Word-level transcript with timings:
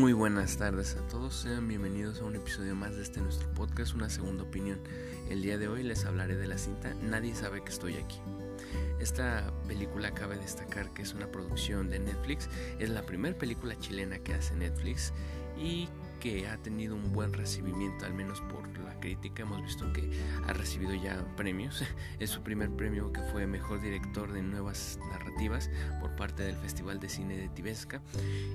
Muy 0.00 0.14
buenas 0.14 0.56
tardes 0.56 0.96
a 0.96 1.06
todos, 1.08 1.34
sean 1.34 1.68
bienvenidos 1.68 2.22
a 2.22 2.24
un 2.24 2.34
episodio 2.34 2.74
más 2.74 2.96
de 2.96 3.02
este 3.02 3.20
nuestro 3.20 3.52
podcast, 3.52 3.94
una 3.94 4.08
segunda 4.08 4.44
opinión. 4.44 4.80
El 5.28 5.42
día 5.42 5.58
de 5.58 5.68
hoy 5.68 5.82
les 5.82 6.06
hablaré 6.06 6.36
de 6.36 6.46
la 6.46 6.56
cinta 6.56 6.94
Nadie 7.02 7.34
sabe 7.34 7.62
que 7.62 7.68
estoy 7.68 7.96
aquí. 7.96 8.18
Esta 8.98 9.52
película 9.68 10.14
cabe 10.14 10.38
destacar 10.38 10.94
que 10.94 11.02
es 11.02 11.12
una 11.12 11.30
producción 11.30 11.90
de 11.90 11.98
Netflix, 11.98 12.48
es 12.78 12.88
la 12.88 13.02
primera 13.02 13.36
película 13.36 13.78
chilena 13.78 14.18
que 14.20 14.32
hace 14.32 14.56
Netflix 14.56 15.12
y 15.58 15.90
que 16.20 16.46
ha 16.46 16.58
tenido 16.58 16.94
un 16.94 17.12
buen 17.12 17.32
recibimiento, 17.32 18.04
al 18.04 18.14
menos 18.14 18.40
por 18.42 18.68
la 18.78 19.00
crítica. 19.00 19.42
Hemos 19.42 19.62
visto 19.62 19.90
que 19.92 20.10
ha 20.46 20.52
recibido 20.52 20.94
ya 20.94 21.24
premios. 21.36 21.82
Es 22.20 22.30
su 22.30 22.42
primer 22.42 22.70
premio 22.70 23.12
que 23.12 23.22
fue 23.32 23.46
Mejor 23.46 23.80
Director 23.80 24.30
de 24.30 24.42
Nuevas 24.42 24.98
Narrativas 25.10 25.70
por 26.00 26.14
parte 26.16 26.42
del 26.42 26.56
Festival 26.56 27.00
de 27.00 27.08
Cine 27.08 27.36
de 27.38 27.48
Tibesca. 27.48 28.02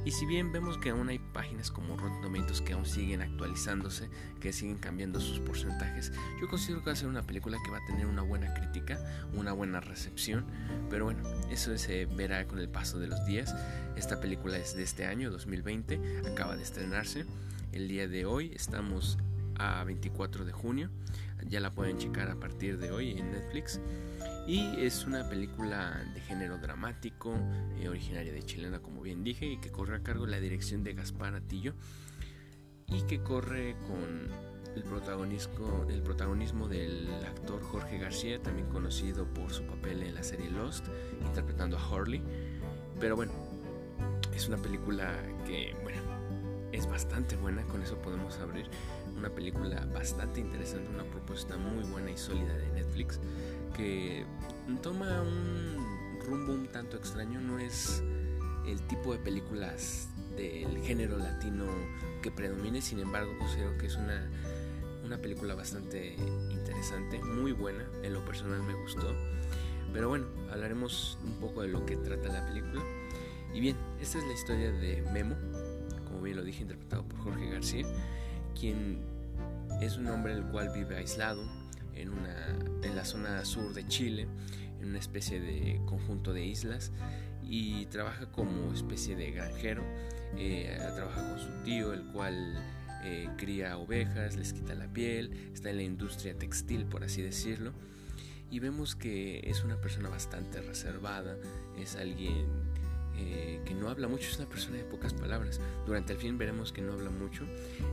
Y 0.05 0.11
si 0.11 0.25
bien 0.27 0.51
vemos 0.51 0.77
que 0.77 0.91
aún 0.91 1.09
hay 1.09 1.19
páginas 1.19 1.71
como 1.71 1.97
Rotten 1.97 2.21
Tomatoes 2.21 2.61
que 2.61 2.73
aún 2.73 2.85
siguen 2.85 3.23
actualizándose, 3.23 4.09
que 4.39 4.53
siguen 4.53 4.77
cambiando 4.77 5.19
sus 5.19 5.39
porcentajes, 5.39 6.13
yo 6.39 6.47
considero 6.47 6.81
que 6.81 6.87
va 6.87 6.93
a 6.93 6.95
ser 6.95 7.07
una 7.07 7.23
película 7.23 7.57
que 7.65 7.71
va 7.71 7.77
a 7.77 7.85
tener 7.85 8.05
una 8.05 8.21
buena 8.21 8.53
crítica, 8.53 8.99
una 9.33 9.51
buena 9.51 9.79
recepción. 9.79 10.45
Pero 10.91 11.05
bueno, 11.05 11.23
eso 11.49 11.75
se 11.77 12.05
verá 12.05 12.47
con 12.47 12.59
el 12.59 12.69
paso 12.69 12.99
de 12.99 13.07
los 13.07 13.25
días. 13.25 13.55
Esta 13.95 14.19
película 14.19 14.57
es 14.57 14.75
de 14.75 14.83
este 14.83 15.05
año, 15.05 15.31
2020, 15.31 15.99
acaba 16.31 16.55
de 16.55 16.63
estrenarse. 16.63 17.25
El 17.75 17.89
día 17.89 18.07
de 18.07 18.25
hoy 18.25 18.53
estamos 18.55 19.17
a 19.57 19.83
24 19.83 20.45
de 20.45 20.53
junio. 20.53 20.89
Ya 21.45 21.59
la 21.59 21.71
pueden 21.71 21.97
checar 21.97 22.31
a 22.31 22.39
partir 22.39 22.77
de 22.77 22.89
hoy 22.89 23.11
en 23.11 23.33
Netflix. 23.33 23.81
Y 24.47 24.61
es 24.77 25.03
una 25.03 25.27
película 25.27 26.09
de 26.13 26.21
género 26.21 26.57
dramático, 26.57 27.35
eh, 27.77 27.89
originaria 27.89 28.31
de 28.31 28.43
chilena, 28.43 28.79
como 28.79 29.01
bien 29.01 29.25
dije, 29.25 29.45
y 29.45 29.57
que 29.57 29.71
corre 29.71 29.97
a 29.97 30.03
cargo 30.03 30.23
de 30.23 30.31
la 30.31 30.39
dirección 30.39 30.85
de 30.85 30.93
Gaspar 30.93 31.35
Atillo. 31.35 31.73
Y 32.87 33.01
que 33.01 33.21
corre 33.21 33.75
con 33.89 34.29
el 34.73 34.83
protagonismo, 34.83 35.85
el 35.89 36.01
protagonismo 36.01 36.69
del 36.69 37.09
actor 37.25 37.61
Jorge 37.61 37.97
García, 37.97 38.41
también 38.41 38.69
conocido 38.69 39.25
por 39.33 39.51
su 39.51 39.63
papel 39.63 40.01
en 40.01 40.15
la 40.15 40.23
serie 40.23 40.49
Lost, 40.49 40.87
interpretando 41.25 41.77
a 41.77 41.85
Harley. 41.85 42.23
Pero 43.01 43.17
bueno, 43.17 43.33
es 44.33 44.47
una 44.47 44.57
película 44.57 45.13
que, 45.45 45.75
bueno, 45.83 46.04
es 46.75 46.87
bastante 46.87 47.37
buena, 47.37 47.63
con 47.63 47.81
eso 47.81 47.97
podemos 47.97 48.37
abrir 48.39 48.69
una 49.17 49.29
película 49.29 49.85
bastante 49.93 50.41
interesante, 50.41 50.89
una 50.89 51.05
propuesta 51.05 51.57
muy 51.57 51.83
buena 51.85 52.11
y 52.11 52.17
sólida 52.17 52.53
de 52.57 52.67
Netflix 52.71 53.19
que 53.75 54.25
toma 54.81 55.21
un 55.21 56.19
rumbo 56.25 56.53
un 56.53 56.67
tanto 56.67 56.97
extraño, 56.97 57.39
no 57.39 57.59
es 57.59 58.03
el 58.67 58.81
tipo 58.87 59.13
de 59.13 59.19
películas 59.19 60.09
del 60.35 60.77
género 60.79 61.17
latino 61.17 61.65
que 62.21 62.29
predomine, 62.29 62.81
sin 62.81 62.99
embargo 62.99 63.31
considero 63.37 63.77
que 63.77 63.85
es 63.85 63.95
una, 63.95 64.29
una 65.05 65.17
película 65.17 65.55
bastante 65.55 66.15
interesante, 66.49 67.19
muy 67.19 67.53
buena, 67.53 67.85
en 68.03 68.13
lo 68.13 68.25
personal 68.25 68.61
me 68.63 68.73
gustó, 68.73 69.15
pero 69.93 70.09
bueno, 70.09 70.25
hablaremos 70.51 71.17
un 71.23 71.39
poco 71.39 71.61
de 71.61 71.69
lo 71.69 71.85
que 71.85 71.95
trata 71.95 72.27
la 72.27 72.45
película. 72.45 72.83
Y 73.53 73.61
bien, 73.61 73.77
esta 74.01 74.17
es 74.17 74.25
la 74.25 74.33
historia 74.33 74.69
de 74.69 75.01
Memo, 75.13 75.37
bien 76.25 76.37
lo 76.37 76.43
dije, 76.43 76.63
interpretado 76.63 77.07
por 77.07 77.19
Jorge 77.19 77.49
García, 77.49 77.85
quien 78.59 78.99
es 79.81 79.97
un 79.97 80.07
hombre 80.07 80.33
el 80.33 80.43
cual 80.43 80.71
vive 80.73 80.97
aislado 80.97 81.43
en, 81.93 82.09
una, 82.09 82.47
en 82.83 82.95
la 82.95 83.05
zona 83.05 83.45
sur 83.45 83.73
de 83.73 83.87
Chile, 83.87 84.27
en 84.81 84.89
una 84.89 84.99
especie 84.99 85.39
de 85.39 85.79
conjunto 85.85 86.33
de 86.33 86.45
islas, 86.45 86.91
y 87.43 87.85
trabaja 87.87 88.31
como 88.31 88.73
especie 88.73 89.15
de 89.15 89.31
granjero, 89.31 89.83
eh, 90.37 90.77
trabaja 90.95 91.29
con 91.29 91.39
su 91.39 91.63
tío, 91.63 91.93
el 91.93 92.03
cual 92.11 92.61
eh, 93.03 93.29
cría 93.37 93.77
ovejas, 93.77 94.35
les 94.35 94.53
quita 94.53 94.73
la 94.75 94.87
piel, 94.87 95.51
está 95.53 95.69
en 95.69 95.77
la 95.77 95.83
industria 95.83 96.37
textil, 96.37 96.85
por 96.85 97.03
así 97.03 97.21
decirlo, 97.21 97.73
y 98.49 98.59
vemos 98.59 98.95
que 98.95 99.41
es 99.49 99.63
una 99.63 99.79
persona 99.79 100.09
bastante 100.09 100.61
reservada, 100.61 101.37
es 101.77 101.95
alguien 101.95 102.45
eh, 103.17 103.61
que 103.65 103.73
no 103.73 103.89
habla 103.89 104.07
mucho, 104.07 104.29
es 104.29 104.37
una 104.37 104.49
persona 104.49 104.77
de 104.77 104.83
pocas 104.83 105.13
palabras. 105.13 105.59
Durante 105.85 106.13
el 106.13 106.19
film 106.19 106.37
veremos 106.37 106.71
que 106.71 106.81
no 106.81 106.93
habla 106.93 107.09
mucho 107.09 107.45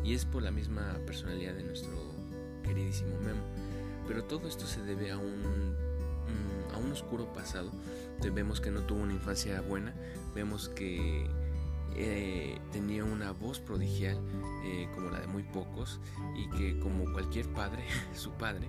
y 0.05 0.15
es 0.15 0.25
por 0.25 0.43
la 0.43 0.51
misma 0.51 0.99
personalidad 1.07 1.55
de 1.55 1.65
nuestro 1.65 1.93
queridísimo 2.63 3.19
Memo. 3.19 3.43
Pero 4.07 4.25
todo 4.25 4.49
esto 4.49 4.67
se 4.67 4.83
debe 4.83 5.11
a 5.11 5.19
un, 5.19 5.41
mm, 5.41 6.75
a 6.75 6.79
un 6.79 6.93
oscuro 6.93 7.33
pasado. 7.33 7.71
Vemos 8.33 8.61
que 8.61 8.71
no 8.71 8.81
tuvo 8.83 9.01
una 9.01 9.13
infancia 9.13 9.61
buena, 9.61 9.95
vemos 10.35 10.69
que 10.69 11.29
eh, 11.95 12.59
tenía 12.73 13.05
una 13.05 13.33
voz 13.33 13.61
prodigial 13.61 14.19
eh, 14.65 14.89
como 14.95 15.11
la 15.11 15.21
de 15.21 15.27
muy 15.27 15.43
pocos 15.43 16.01
y 16.35 16.49
que 16.57 16.79
como 16.79 17.11
cualquier 17.13 17.47
padre, 17.49 17.85
su 18.15 18.31
padre, 18.33 18.69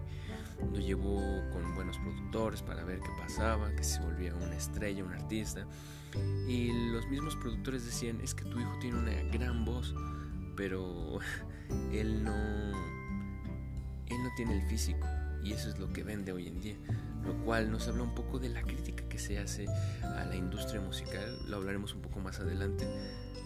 lo 0.72 0.80
llevó 0.80 1.22
con 1.52 1.74
buenos 1.76 1.98
productores 1.98 2.62
para 2.62 2.84
ver 2.84 3.00
qué 3.00 3.10
pasaba, 3.18 3.74
que 3.76 3.84
se 3.84 4.02
volvía 4.02 4.34
una 4.36 4.56
estrella, 4.56 5.04
un 5.04 5.14
artista. 5.14 5.66
Y 6.48 6.92
los 6.92 7.08
mismos 7.08 7.36
productores 7.36 7.86
decían, 7.86 8.20
es 8.22 8.34
que 8.34 8.44
tu 8.46 8.60
hijo 8.60 8.78
tiene 8.80 9.00
una 9.00 9.14
gran 9.32 9.66
voz, 9.66 9.96
pero 10.56 11.20
él 11.92 12.24
no, 12.24 12.36
él 14.08 14.24
no 14.24 14.30
tiene 14.36 14.60
el 14.60 14.68
físico. 14.68 15.08
Y 15.44 15.52
eso 15.52 15.70
es 15.70 15.78
lo 15.78 15.92
que 15.92 16.04
vende 16.04 16.32
hoy 16.32 16.48
en 16.48 16.62
día. 16.62 16.78
Lo 17.26 17.36
cual 17.44 17.72
nos 17.72 17.88
habla 17.88 18.04
un 18.04 18.16
poco 18.16 18.40
de 18.40 18.50
la 18.50 18.62
crítica 18.62 19.08
que 19.10 19.18
se 19.18 19.40
hace 19.40 19.68
a 20.02 20.26
la 20.26 20.36
industria 20.36 20.82
musical. 20.82 21.38
Lo 21.48 21.58
hablaremos 21.58 21.94
un 21.94 22.02
poco 22.02 22.20
más 22.20 22.40
adelante. 22.40 22.88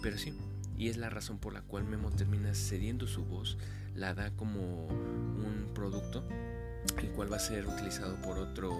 Pero 0.00 0.16
sí, 0.16 0.32
y 0.76 0.88
es 0.88 0.96
la 0.96 1.10
razón 1.10 1.38
por 1.38 1.52
la 1.52 1.62
cual 1.62 1.84
Memo 1.84 2.10
termina 2.10 2.54
cediendo 2.54 3.08
su 3.08 3.24
voz, 3.24 3.58
la 3.96 4.14
da 4.14 4.30
como 4.36 4.86
un 4.86 5.72
producto 5.74 6.24
el 6.96 7.10
cual 7.10 7.32
va 7.32 7.36
a 7.36 7.40
ser 7.40 7.66
utilizado 7.66 8.16
por 8.22 8.38
otro 8.38 8.72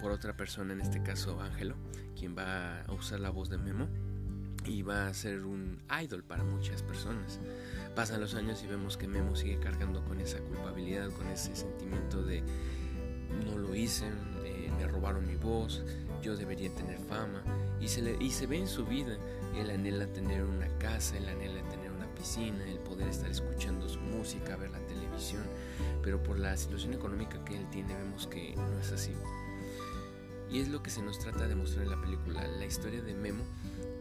por 0.00 0.12
otra 0.12 0.36
persona, 0.36 0.72
en 0.72 0.80
este 0.80 1.02
caso 1.02 1.40
Ángelo, 1.40 1.76
quien 2.18 2.36
va 2.36 2.82
a 2.82 2.92
usar 2.92 3.20
la 3.20 3.30
voz 3.30 3.48
de 3.48 3.58
Memo 3.58 3.88
y 4.66 4.82
va 4.82 5.08
a 5.08 5.14
ser 5.14 5.44
un 5.44 5.82
idol 6.02 6.24
para 6.24 6.42
muchas 6.42 6.82
personas. 6.82 7.40
Pasan 7.94 8.20
los 8.20 8.34
años 8.34 8.62
y 8.62 8.66
vemos 8.66 8.96
que 8.96 9.06
Memo 9.06 9.36
sigue 9.36 9.58
cargando 9.58 10.04
con 10.04 10.20
esa 10.20 10.38
culpabilidad, 10.40 11.10
con 11.10 11.28
ese 11.28 11.54
sentimiento 11.54 12.22
de 12.22 12.42
no 13.44 13.58
lo 13.58 13.74
hice, 13.74 14.10
me 14.78 14.86
robaron 14.86 15.26
mi 15.26 15.36
voz, 15.36 15.82
yo 16.22 16.36
debería 16.36 16.70
tener 16.74 16.98
fama 16.98 17.42
y 17.80 17.88
se, 17.88 18.02
le, 18.02 18.16
y 18.22 18.30
se 18.30 18.46
ve 18.46 18.58
en 18.58 18.66
su 18.66 18.86
vida, 18.86 19.16
él 19.56 19.70
anhela 19.70 20.06
tener 20.06 20.42
una 20.42 20.68
casa, 20.78 21.16
él 21.16 21.28
anhela 21.28 21.62
tener 21.68 21.90
una 21.90 22.06
piscina, 22.14 22.64
el 22.66 22.78
poder 22.78 23.08
estar 23.08 23.30
escuchando 23.30 23.88
su 23.88 24.00
música, 24.00 24.56
ver 24.56 24.70
la 24.70 24.80
televisión, 24.86 25.42
pero 26.02 26.22
por 26.22 26.38
la 26.38 26.56
situación 26.56 26.94
económica 26.94 27.44
que 27.44 27.56
él 27.56 27.68
tiene 27.70 27.94
vemos 27.94 28.26
que 28.26 28.54
no 28.56 28.78
es 28.80 28.92
así. 28.92 29.12
Y 30.54 30.60
es 30.60 30.68
lo 30.68 30.84
que 30.84 30.90
se 30.90 31.02
nos 31.02 31.18
trata 31.18 31.48
de 31.48 31.56
mostrar 31.56 31.82
en 31.82 31.90
la 31.90 32.00
película, 32.00 32.46
la 32.46 32.64
historia 32.64 33.02
de 33.02 33.12
Memo, 33.12 33.42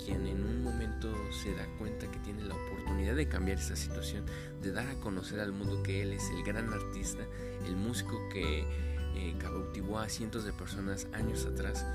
quien 0.05 0.27
en 0.27 0.43
un 0.43 0.61
momento 0.61 1.11
se 1.31 1.51
da 1.55 1.65
cuenta 1.79 2.11
que 2.11 2.19
tiene 2.19 2.43
la 2.43 2.53
oportunidad 2.53 3.15
de 3.15 3.27
cambiar 3.27 3.57
esa 3.57 3.75
situación, 3.75 4.23
de 4.61 4.71
dar 4.71 4.87
a 4.87 4.93
conocer 4.99 5.39
al 5.39 5.51
mundo 5.51 5.81
que 5.81 6.03
él 6.03 6.13
es 6.13 6.29
el 6.29 6.43
gran 6.43 6.71
artista, 6.71 7.23
el 7.65 7.75
músico 7.75 8.19
que 8.31 8.67
eh, 9.15 9.35
cautivó 9.39 9.97
a 9.97 10.07
cientos 10.09 10.45
de 10.45 10.53
personas 10.53 11.07
años 11.13 11.43
atrás, 11.47 11.87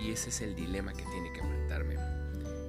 y 0.00 0.12
ese 0.12 0.28
es 0.28 0.42
el 0.42 0.54
dilema 0.54 0.92
que 0.92 1.02
tiene 1.02 1.32
que 1.32 1.40
enfrentar 1.40 1.82
Memo. 1.82 2.06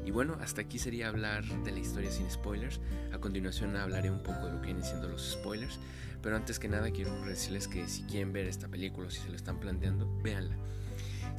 Y 0.03 0.09
bueno, 0.09 0.35
hasta 0.41 0.61
aquí 0.61 0.79
sería 0.79 1.09
hablar 1.09 1.45
de 1.45 1.71
la 1.71 1.77
historia 1.77 2.09
sin 2.09 2.31
spoilers. 2.31 2.79
A 3.13 3.19
continuación 3.19 3.75
hablaré 3.75 4.09
un 4.09 4.23
poco 4.23 4.47
de 4.47 4.53
lo 4.53 4.61
que 4.61 4.65
vienen 4.65 4.83
siendo 4.83 5.07
los 5.07 5.33
spoilers. 5.33 5.77
Pero 6.23 6.35
antes 6.35 6.57
que 6.57 6.67
nada 6.67 6.89
quiero 6.89 7.13
decirles 7.25 7.67
que 7.67 7.87
si 7.87 8.01
quieren 8.05 8.33
ver 8.33 8.47
esta 8.47 8.67
película 8.67 9.09
o 9.09 9.11
si 9.11 9.21
se 9.21 9.29
lo 9.29 9.35
están 9.35 9.59
planteando, 9.59 10.11
véanla. 10.23 10.57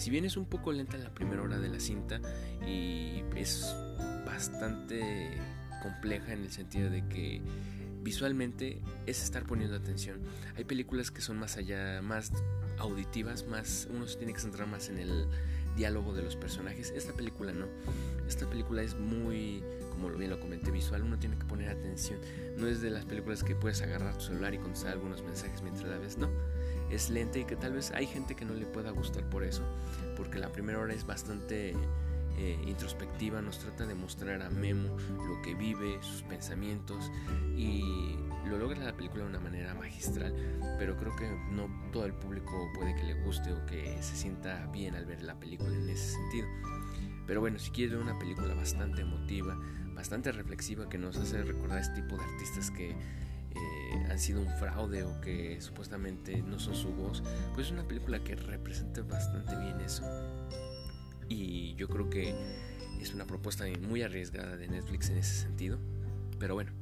Si 0.00 0.08
bien 0.08 0.24
es 0.24 0.38
un 0.38 0.46
poco 0.46 0.72
lenta 0.72 0.96
en 0.96 1.04
la 1.04 1.12
primera 1.12 1.42
hora 1.42 1.58
de 1.58 1.68
la 1.68 1.78
cinta 1.78 2.22
y 2.66 3.22
es 3.36 3.76
bastante 4.24 5.38
compleja 5.82 6.32
en 6.32 6.40
el 6.40 6.50
sentido 6.50 6.88
de 6.88 7.06
que 7.06 7.42
visualmente 8.02 8.80
es 9.04 9.22
estar 9.22 9.44
poniendo 9.44 9.76
atención. 9.76 10.20
Hay 10.56 10.64
películas 10.64 11.10
que 11.10 11.20
son 11.20 11.38
más 11.38 11.58
allá, 11.58 12.00
más 12.00 12.32
auditivas, 12.78 13.46
más 13.46 13.88
uno 13.90 14.06
se 14.06 14.16
tiene 14.16 14.32
que 14.32 14.40
centrar 14.40 14.66
más 14.66 14.88
en 14.88 15.00
el 15.00 15.26
diálogo 15.76 16.14
de 16.14 16.22
los 16.22 16.34
personajes. 16.34 16.94
Esta 16.96 17.12
película 17.12 17.52
no. 17.52 17.66
Esta 18.26 18.48
película 18.48 18.80
es 18.80 18.96
muy, 18.96 19.62
como 19.90 20.08
bien 20.12 20.30
lo 20.30 20.40
comenté, 20.40 20.70
visual. 20.70 21.02
Uno 21.02 21.18
tiene 21.18 21.36
que 21.36 21.44
poner 21.44 21.68
atención. 21.68 22.18
No 22.56 22.68
es 22.68 22.80
de 22.80 22.88
las 22.88 23.04
películas 23.04 23.44
que 23.44 23.54
puedes 23.54 23.82
agarrar 23.82 24.14
tu 24.14 24.24
celular 24.24 24.54
y 24.54 24.58
contestar 24.58 24.92
algunos 24.92 25.22
mensajes 25.22 25.60
mientras 25.60 25.90
la 25.90 25.98
ves. 25.98 26.16
No. 26.16 26.30
Es 26.90 27.10
lenta 27.10 27.38
y 27.38 27.44
que 27.44 27.56
tal 27.56 27.74
vez 27.74 27.92
hay 27.92 28.06
gente 28.06 28.34
que 28.34 28.44
no 28.44 28.54
le 28.54 28.66
pueda 28.66 28.90
gustar 28.90 29.28
por 29.28 29.44
eso. 29.44 29.62
Porque 30.16 30.38
la 30.38 30.50
primera 30.50 30.78
hora 30.78 30.92
es 30.92 31.06
bastante 31.06 31.74
eh, 32.36 32.58
introspectiva. 32.66 33.40
Nos 33.42 33.58
trata 33.58 33.86
de 33.86 33.94
mostrar 33.94 34.42
a 34.42 34.50
Memo 34.50 34.96
lo 34.96 35.42
que 35.42 35.54
vive, 35.54 35.98
sus 36.02 36.22
pensamientos. 36.22 37.10
Y 37.56 38.16
lo 38.48 38.58
logra 38.58 38.82
la 38.84 38.96
película 38.96 39.22
de 39.22 39.30
una 39.30 39.40
manera 39.40 39.74
magistral, 39.74 40.34
pero 40.78 40.96
creo 40.96 41.14
que 41.16 41.28
no 41.52 41.68
todo 41.92 42.04
el 42.04 42.14
público 42.14 42.70
puede 42.74 42.94
que 42.96 43.04
le 43.04 43.14
guste 43.22 43.52
o 43.52 43.64
que 43.66 44.02
se 44.02 44.16
sienta 44.16 44.66
bien 44.72 44.94
al 44.94 45.06
ver 45.06 45.22
la 45.22 45.38
película 45.38 45.70
en 45.74 45.88
ese 45.88 46.14
sentido. 46.14 46.48
Pero 47.26 47.40
bueno, 47.40 47.58
si 47.58 47.70
quieres 47.70 47.96
una 47.96 48.18
película 48.18 48.54
bastante 48.54 49.02
emotiva, 49.02 49.56
bastante 49.94 50.32
reflexiva 50.32 50.88
que 50.88 50.98
nos 50.98 51.16
hace 51.16 51.42
recordar 51.42 51.78
este 51.78 52.02
tipo 52.02 52.16
de 52.16 52.24
artistas 52.24 52.70
que 52.70 52.96
han 53.92 54.18
sido 54.18 54.40
un 54.40 54.48
fraude 54.58 55.04
o 55.04 55.20
que 55.20 55.60
supuestamente 55.60 56.42
no 56.42 56.58
son 56.58 56.74
su 56.74 56.90
voz, 56.92 57.22
pues 57.54 57.66
es 57.68 57.72
una 57.72 57.86
película 57.86 58.22
que 58.22 58.36
representa 58.36 59.02
bastante 59.02 59.56
bien 59.56 59.80
eso. 59.80 60.04
Y 61.28 61.74
yo 61.76 61.88
creo 61.88 62.10
que 62.10 62.34
es 63.00 63.14
una 63.14 63.26
propuesta 63.26 63.64
muy 63.80 64.02
arriesgada 64.02 64.56
de 64.56 64.68
Netflix 64.68 65.10
en 65.10 65.18
ese 65.18 65.34
sentido. 65.34 65.78
Pero 66.38 66.54
bueno, 66.54 66.72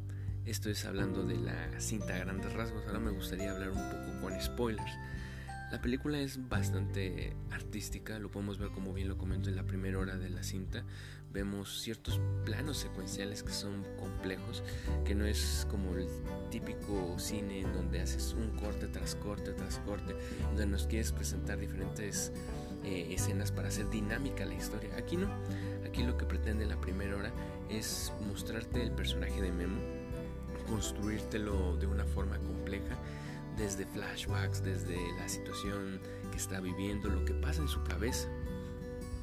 esto 0.44 0.70
es 0.70 0.84
hablando 0.84 1.24
de 1.24 1.36
la 1.36 1.80
cinta 1.80 2.14
a 2.14 2.18
grandes 2.18 2.52
rasgos. 2.54 2.86
Ahora 2.86 2.98
me 2.98 3.10
gustaría 3.10 3.50
hablar 3.50 3.70
un 3.70 3.76
poco 3.76 4.20
con 4.22 4.40
spoilers. 4.40 4.92
La 5.70 5.82
película 5.82 6.18
es 6.18 6.48
bastante 6.48 7.36
artística, 7.50 8.18
lo 8.18 8.30
podemos 8.30 8.56
ver 8.56 8.70
como 8.70 8.94
bien 8.94 9.06
lo 9.06 9.18
comento 9.18 9.50
en 9.50 9.56
la 9.56 9.64
primera 9.64 9.98
hora 9.98 10.16
de 10.16 10.30
la 10.30 10.42
cinta. 10.42 10.82
Vemos 11.30 11.82
ciertos 11.82 12.18
planos 12.46 12.78
secuenciales 12.78 13.42
que 13.42 13.52
son 13.52 13.84
complejos, 13.98 14.62
que 15.04 15.14
no 15.14 15.26
es 15.26 15.66
como 15.70 15.94
el 15.94 16.08
típico 16.50 17.18
cine 17.18 17.60
en 17.60 17.74
donde 17.74 18.00
haces 18.00 18.32
un 18.32 18.56
corte 18.56 18.86
tras 18.86 19.14
corte 19.14 19.52
tras 19.52 19.78
corte, 19.80 20.16
donde 20.48 20.66
nos 20.66 20.86
quieres 20.86 21.12
presentar 21.12 21.58
diferentes 21.58 22.32
eh, 22.82 23.08
escenas 23.10 23.52
para 23.52 23.68
hacer 23.68 23.90
dinámica 23.90 24.46
la 24.46 24.54
historia. 24.54 24.96
Aquí 24.96 25.18
no, 25.18 25.28
aquí 25.86 26.02
lo 26.02 26.16
que 26.16 26.24
pretende 26.24 26.64
la 26.64 26.80
primera 26.80 27.14
hora 27.14 27.32
es 27.68 28.10
mostrarte 28.26 28.82
el 28.82 28.92
personaje 28.92 29.42
de 29.42 29.52
Memo, 29.52 29.82
construírtelo 30.66 31.76
de 31.76 31.86
una 31.86 32.06
forma 32.06 32.38
compleja 32.38 32.96
desde 33.58 33.84
flashbacks, 33.86 34.62
desde 34.62 34.96
la 35.18 35.28
situación 35.28 36.00
que 36.30 36.36
está 36.36 36.60
viviendo, 36.60 37.08
lo 37.08 37.24
que 37.24 37.34
pasa 37.34 37.60
en 37.60 37.68
su 37.68 37.82
cabeza. 37.82 38.28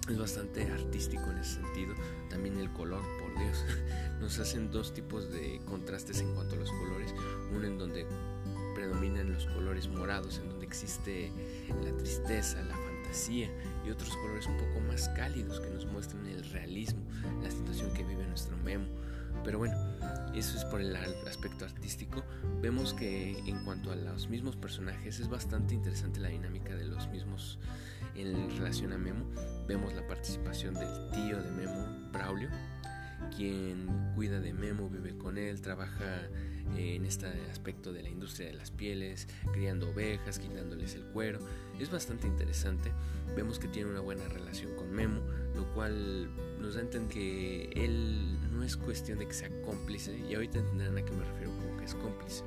Es 0.10 0.20
bastante 0.20 0.70
artístico 0.72 1.24
en 1.32 1.40
ese 1.40 1.56
sentido. 1.56 1.96
También 2.30 2.60
el 2.60 2.72
color, 2.74 3.02
por 3.20 3.40
Dios. 3.40 3.66
Nos 4.20 4.38
hacen 4.38 4.70
dos 4.70 4.94
tipos 4.94 5.32
de 5.32 5.60
contrastes 5.66 6.20
en 6.20 6.34
cuanto 6.36 6.56
a 6.56 6.60
los 6.60 6.72
colores. 6.72 7.14
Uno 7.52 7.66
en 7.66 7.78
donde 7.80 8.06
predominan 8.76 9.34
los 9.34 9.48
colores 9.48 9.88
morados, 9.88 10.38
en 10.38 10.50
donde 10.50 10.66
existe 10.66 11.32
la 11.84 11.96
tristeza, 11.98 12.62
la 12.64 12.76
fantasía, 12.76 13.50
y 13.86 13.90
otros 13.90 14.16
colores 14.18 14.46
un 14.46 14.58
poco 14.58 14.82
más 14.82 15.10
cálidos 15.10 15.60
que 15.62 15.70
nos 15.72 15.86
muestran 15.86 16.28
el 16.28 16.44
realismo, 16.52 17.02
la 17.42 17.50
situación 17.50 17.92
que 17.94 18.04
vive 18.04 18.28
nuestro 18.28 18.58
memo. 18.58 18.86
Pero 19.46 19.60
bueno, 19.60 19.78
eso 20.34 20.58
es 20.58 20.66
por 20.66 20.82
el 20.82 20.96
aspecto 21.28 21.64
artístico. 21.66 22.24
Vemos 22.62 22.94
que 22.94 23.38
en 23.46 23.64
cuanto 23.64 23.92
a 23.92 23.96
los 23.96 24.28
mismos 24.28 24.56
personajes 24.56 25.20
es 25.20 25.30
bastante 25.30 25.76
interesante 25.76 26.20
la 26.20 26.30
dinámica 26.30 26.76
de 26.76 26.86
los 26.86 27.08
mismos 27.10 27.60
en 28.16 28.50
relación 28.58 28.92
a 28.92 28.98
Memo. 28.98 29.26
Vemos 29.68 29.94
la 29.94 30.06
participación 30.08 30.74
del 30.74 31.10
tío 31.12 31.42
de 31.42 31.52
Memo, 31.52 32.10
Braulio, 32.12 32.50
quien 33.30 33.88
cuida 34.16 34.39
de 34.39 34.54
Memo, 34.54 34.89
vive 34.89 35.18
con 35.18 35.38
él, 35.38 35.62
trabaja 35.62 36.30
eh, 36.75 36.95
en 36.95 37.06
este 37.06 37.27
aspecto 37.51 37.94
de 37.94 38.04
la 38.04 38.10
industria 38.10 38.48
de 38.48 38.54
las 38.54 38.72
pieles, 38.72 39.27
criando 39.54 39.89
ovejas, 39.89 40.39
quitándoles 40.39 40.95
el 40.95 41.04
cuero. 41.06 41.39
Es 41.80 41.92
bastante 41.92 42.27
interesante. 42.27 42.92
Vemos 43.36 43.60
que 43.60 43.68
tiene 43.68 43.89
una 43.89 44.00
buena 44.00 44.27
relación 44.27 44.75
con 44.75 44.92
Memo, 44.92 45.22
lo 45.56 45.72
cual 45.74 46.30
nos 46.60 46.74
da 46.74 46.80
a 46.80 46.83
entender 46.83 47.13
que 47.13 47.69
él 47.75 48.38
no 48.51 48.63
es 48.63 48.77
cuestión 48.77 49.19
de 49.19 49.27
que 49.27 49.33
sea 49.33 49.50
cómplice, 49.62 50.18
y 50.18 50.33
ahorita 50.33 50.60
entenderán 50.60 50.98
a 50.98 51.06
qué 51.06 51.12
me 51.12 51.24
refiero 51.24 51.51
como 51.51 51.77
que 51.77 51.86
es 51.86 51.95
cómplice, 51.95 52.44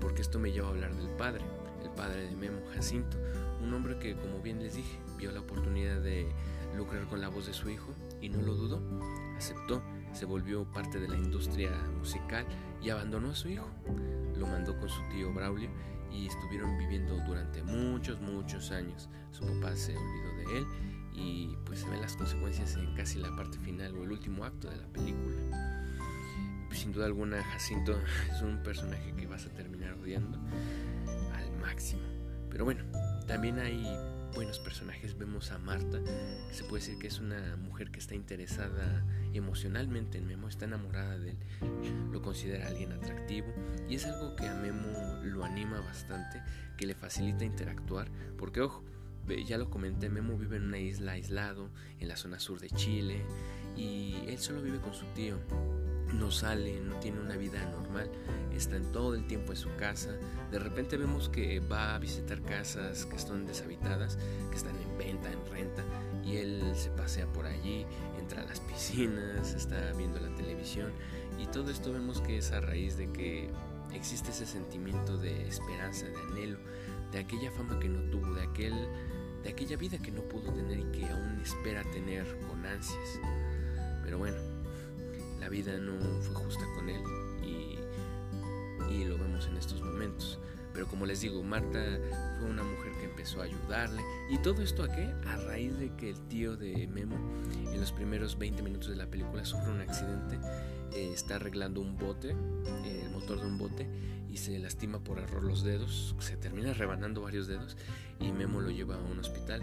porque 0.00 0.22
esto 0.22 0.38
me 0.38 0.52
lleva 0.52 0.68
a 0.68 0.70
hablar 0.70 0.94
del 0.94 1.08
padre, 1.16 1.44
el 1.82 1.90
padre 1.90 2.28
de 2.28 2.36
Memo, 2.36 2.60
Jacinto, 2.74 3.16
un 3.62 3.72
hombre 3.72 3.98
que, 3.98 4.14
como 4.14 4.40
bien 4.40 4.60
les 4.60 4.74
dije, 4.74 4.98
vio 5.16 5.32
la 5.32 5.40
oportunidad 5.40 6.00
de 6.00 6.28
lucrar 6.76 7.06
con 7.06 7.20
la 7.20 7.28
voz 7.28 7.46
de 7.46 7.54
su 7.54 7.70
hijo 7.70 7.92
y 8.20 8.28
no 8.28 8.42
lo 8.42 8.54
dudó, 8.54 8.82
aceptó, 9.44 9.82
se 10.12 10.24
volvió 10.24 10.64
parte 10.64 10.98
de 10.98 11.06
la 11.06 11.16
industria 11.16 11.70
musical 11.98 12.46
y 12.82 12.88
abandonó 12.88 13.30
a 13.30 13.34
su 13.34 13.48
hijo. 13.48 13.68
Lo 14.36 14.46
mandó 14.46 14.78
con 14.78 14.88
su 14.88 15.02
tío 15.10 15.32
Braulio 15.34 15.68
y 16.10 16.26
estuvieron 16.26 16.78
viviendo 16.78 17.16
durante 17.26 17.62
muchos, 17.62 18.20
muchos 18.20 18.70
años. 18.70 19.10
Su 19.32 19.44
papá 19.44 19.76
se 19.76 19.96
olvidó 19.96 20.36
de 20.36 20.58
él 20.58 20.66
y 21.12 21.56
pues 21.66 21.80
se 21.80 21.90
ven 21.90 22.00
las 22.00 22.16
consecuencias 22.16 22.74
en 22.76 22.94
casi 22.94 23.18
la 23.18 23.34
parte 23.36 23.58
final 23.58 23.94
o 23.96 24.04
el 24.04 24.12
último 24.12 24.44
acto 24.44 24.70
de 24.70 24.78
la 24.78 24.86
película. 24.86 25.36
Sin 26.72 26.92
duda 26.92 27.06
alguna 27.06 27.42
Jacinto 27.42 28.00
es 28.32 28.40
un 28.40 28.62
personaje 28.62 29.12
que 29.14 29.26
vas 29.26 29.44
a 29.44 29.50
terminar 29.50 29.92
odiando 29.94 30.38
al 31.34 31.52
máximo. 31.60 32.02
Pero 32.48 32.64
bueno, 32.64 32.82
también 33.26 33.58
hay 33.58 33.84
buenos 34.34 34.58
personajes. 34.58 35.16
Vemos 35.16 35.52
a 35.52 35.58
Marta, 35.58 36.00
se 36.50 36.64
puede 36.64 36.82
decir 36.82 36.98
que 36.98 37.06
es 37.06 37.20
una 37.20 37.56
mujer 37.56 37.90
que 37.90 38.00
está 38.00 38.14
interesada 38.14 39.04
emocionalmente 39.32 40.18
en 40.18 40.26
Memo, 40.26 40.48
está 40.48 40.64
enamorada 40.64 41.18
de 41.18 41.30
él, 41.30 41.36
lo 42.10 42.20
considera 42.20 42.66
alguien 42.66 42.92
atractivo 42.92 43.46
y 43.88 43.94
es 43.94 44.06
algo 44.06 44.34
que 44.36 44.46
a 44.46 44.54
Memo 44.54 45.20
lo 45.22 45.44
anima 45.44 45.80
bastante, 45.80 46.42
que 46.76 46.86
le 46.86 46.94
facilita 46.94 47.44
interactuar, 47.44 48.10
porque 48.36 48.60
ojo, 48.60 48.84
ya 49.46 49.56
lo 49.56 49.70
comenté, 49.70 50.08
Memo 50.08 50.36
vive 50.36 50.56
en 50.56 50.64
una 50.64 50.78
isla 50.78 51.12
aislado, 51.12 51.70
en 52.00 52.08
la 52.08 52.16
zona 52.16 52.38
sur 52.40 52.60
de 52.60 52.70
Chile, 52.70 53.24
y 53.76 54.16
él 54.26 54.38
solo 54.38 54.62
vive 54.62 54.80
con 54.80 54.94
su 54.94 55.06
tío. 55.14 55.38
No 56.18 56.30
sale, 56.30 56.80
no 56.80 56.94
tiene 56.96 57.20
una 57.20 57.36
vida 57.36 57.64
normal, 57.70 58.08
está 58.52 58.76
en 58.76 58.92
todo 58.92 59.14
el 59.14 59.26
tiempo 59.26 59.52
en 59.52 59.58
su 59.58 59.74
casa. 59.76 60.10
De 60.50 60.58
repente 60.58 60.96
vemos 60.96 61.28
que 61.28 61.60
va 61.60 61.94
a 61.94 61.98
visitar 61.98 62.40
casas 62.42 63.04
que 63.06 63.16
están 63.16 63.46
deshabitadas, 63.46 64.16
que 64.50 64.56
están 64.56 64.76
en 64.76 64.96
venta, 64.98 65.30
en 65.30 65.46
renta, 65.46 65.82
y 66.24 66.36
él 66.36 66.72
se 66.76 66.90
pasea 66.90 67.26
por 67.26 67.46
allí, 67.46 67.84
entra 68.18 68.42
a 68.42 68.46
las 68.46 68.60
piscinas, 68.60 69.54
está 69.54 69.92
viendo 69.92 70.20
la 70.20 70.34
televisión, 70.36 70.92
y 71.38 71.46
todo 71.46 71.70
esto 71.70 71.92
vemos 71.92 72.20
que 72.20 72.38
es 72.38 72.52
a 72.52 72.60
raíz 72.60 72.96
de 72.96 73.10
que 73.12 73.50
existe 73.92 74.30
ese 74.30 74.46
sentimiento 74.46 75.18
de 75.18 75.48
esperanza, 75.48 76.06
de 76.06 76.16
anhelo, 76.30 76.58
de 77.10 77.18
aquella 77.18 77.50
fama 77.50 77.78
que 77.80 77.88
no 77.88 78.00
tuvo, 78.10 78.34
de 78.34 78.42
aquel 78.42 78.74
de 79.42 79.50
aquella 79.50 79.76
vida 79.76 79.98
que 79.98 80.10
no 80.10 80.22
pudo 80.22 80.50
tener 80.54 80.78
y 80.78 80.84
que 80.84 81.06
aún 81.06 81.38
espera 81.42 81.82
tener 81.92 82.24
con 82.48 82.64
ansias. 82.64 83.20
Pero 84.02 84.16
bueno, 84.16 84.53
la 85.44 85.50
vida 85.50 85.76
no 85.76 85.92
fue 86.22 86.34
justa 86.36 86.64
con 86.74 86.88
él 86.88 87.02
y, 87.42 89.04
lo 89.04 89.18
vemos 89.18 89.46
en 89.46 89.58
estos 89.58 89.82
momentos. 89.82 90.38
Pero 90.72 90.86
como 90.86 91.04
les 91.04 91.20
digo, 91.20 91.42
Marta 91.42 91.98
fue 92.38 92.48
una 92.48 92.62
mujer 92.62 92.92
que 92.98 93.04
empezó 93.04 93.42
a 93.42 93.44
ayudarle. 93.44 94.00
¿Y 94.30 94.38
todo 94.38 94.62
esto 94.62 94.84
a 94.84 94.88
qué? 94.88 95.02
A 95.26 95.36
raíz 95.36 95.76
de 95.78 95.94
que 95.96 96.08
el 96.08 96.20
tío 96.28 96.56
de 96.56 96.86
Memo 96.86 97.16
en 97.52 97.78
los 97.78 97.92
primeros 97.92 98.38
20 98.38 98.62
minutos 98.62 98.88
de 98.88 98.96
la 98.96 99.06
película 99.06 99.44
sufre 99.44 99.70
un 99.70 99.82
accidente. 99.82 100.38
Eh, 100.94 101.10
está 101.12 101.36
arreglando 101.36 101.82
un 101.82 101.98
bote, 101.98 102.30
el 102.30 103.10
motor 103.10 103.40
de 103.40 103.46
un 103.46 103.58
bote, 103.58 103.86
y 104.30 104.38
se 104.38 104.58
lastima 104.58 105.00
por 105.04 105.18
error 105.18 105.42
los 105.42 105.62
dedos, 105.62 106.16
se 106.20 106.38
termina 106.38 106.72
rebanando 106.72 107.20
varios 107.20 107.46
dedos 107.48 107.76
y 108.18 108.32
Memo 108.32 108.62
lo 108.62 108.70
lleva 108.70 108.94
a 108.94 109.02
un 109.02 109.18
hospital. 109.18 109.62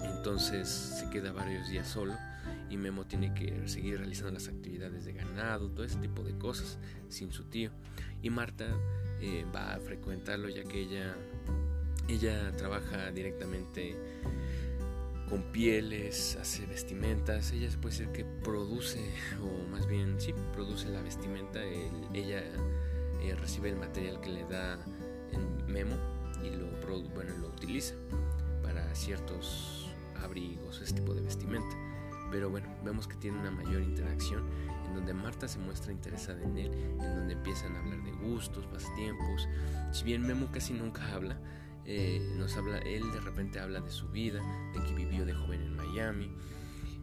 Entonces 0.00 0.68
se 0.68 1.08
queda 1.10 1.30
varios 1.30 1.68
días 1.68 1.86
solo 1.86 2.14
y 2.72 2.78
Memo 2.78 3.04
tiene 3.04 3.34
que 3.34 3.68
seguir 3.68 3.98
realizando 3.98 4.32
las 4.32 4.48
actividades 4.48 5.04
de 5.04 5.12
ganado, 5.12 5.68
todo 5.68 5.84
ese 5.84 5.98
tipo 5.98 6.22
de 6.22 6.38
cosas 6.38 6.78
sin 7.08 7.30
su 7.30 7.44
tío. 7.44 7.70
Y 8.22 8.30
Marta 8.30 8.66
eh, 9.20 9.44
va 9.54 9.74
a 9.74 9.78
frecuentarlo 9.78 10.48
ya 10.48 10.64
que 10.64 10.80
ella, 10.80 11.14
ella 12.08 12.50
trabaja 12.56 13.10
directamente 13.10 13.94
con 15.28 15.42
pieles, 15.52 16.36
hace 16.40 16.64
vestimentas, 16.64 17.52
ella 17.52 17.68
puede 17.78 17.94
decir 17.94 18.08
que 18.12 18.24
produce, 18.24 19.00
o 19.42 19.68
más 19.70 19.86
bien 19.86 20.18
sí, 20.18 20.34
produce 20.54 20.88
la 20.88 21.02
vestimenta, 21.02 21.62
ella 22.14 22.42
eh, 23.20 23.34
recibe 23.34 23.68
el 23.68 23.76
material 23.76 24.18
que 24.22 24.30
le 24.30 24.44
da 24.44 24.78
el 25.32 25.72
memo 25.72 25.96
y 26.42 26.50
lo, 26.50 26.68
bueno, 27.14 27.36
lo 27.38 27.48
utiliza 27.48 27.94
para 28.62 28.94
ciertos 28.94 29.90
abrigos, 30.16 30.80
ese 30.80 30.94
tipo 30.94 31.12
de 31.14 31.20
vestimenta. 31.20 31.81
Pero 32.32 32.48
bueno, 32.48 32.66
vemos 32.82 33.06
que 33.06 33.14
tiene 33.16 33.38
una 33.38 33.50
mayor 33.50 33.82
interacción 33.82 34.42
en 34.86 34.94
donde 34.94 35.12
Marta 35.12 35.46
se 35.46 35.58
muestra 35.58 35.92
interesada 35.92 36.42
en 36.42 36.56
él, 36.56 36.72
en 36.72 37.16
donde 37.16 37.34
empiezan 37.34 37.76
a 37.76 37.80
hablar 37.80 38.02
de 38.02 38.10
gustos, 38.12 38.66
pasatiempos. 38.66 39.46
Si 39.92 40.02
bien 40.02 40.22
Memo 40.22 40.50
casi 40.50 40.72
nunca 40.72 41.12
habla, 41.14 41.36
eh, 41.84 42.20
nos 42.38 42.56
habla, 42.56 42.78
él 42.78 43.02
de 43.12 43.20
repente 43.20 43.60
habla 43.60 43.80
de 43.80 43.90
su 43.90 44.08
vida, 44.08 44.40
de 44.72 44.82
que 44.82 44.94
vivió 44.94 45.26
de 45.26 45.34
joven 45.34 45.60
en 45.60 45.76
Miami 45.76 46.30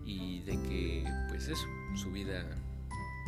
y 0.03 0.39
de 0.41 0.59
que, 0.63 1.05
pues 1.29 1.47
eso, 1.47 1.65
su 1.95 2.11
vida 2.11 2.43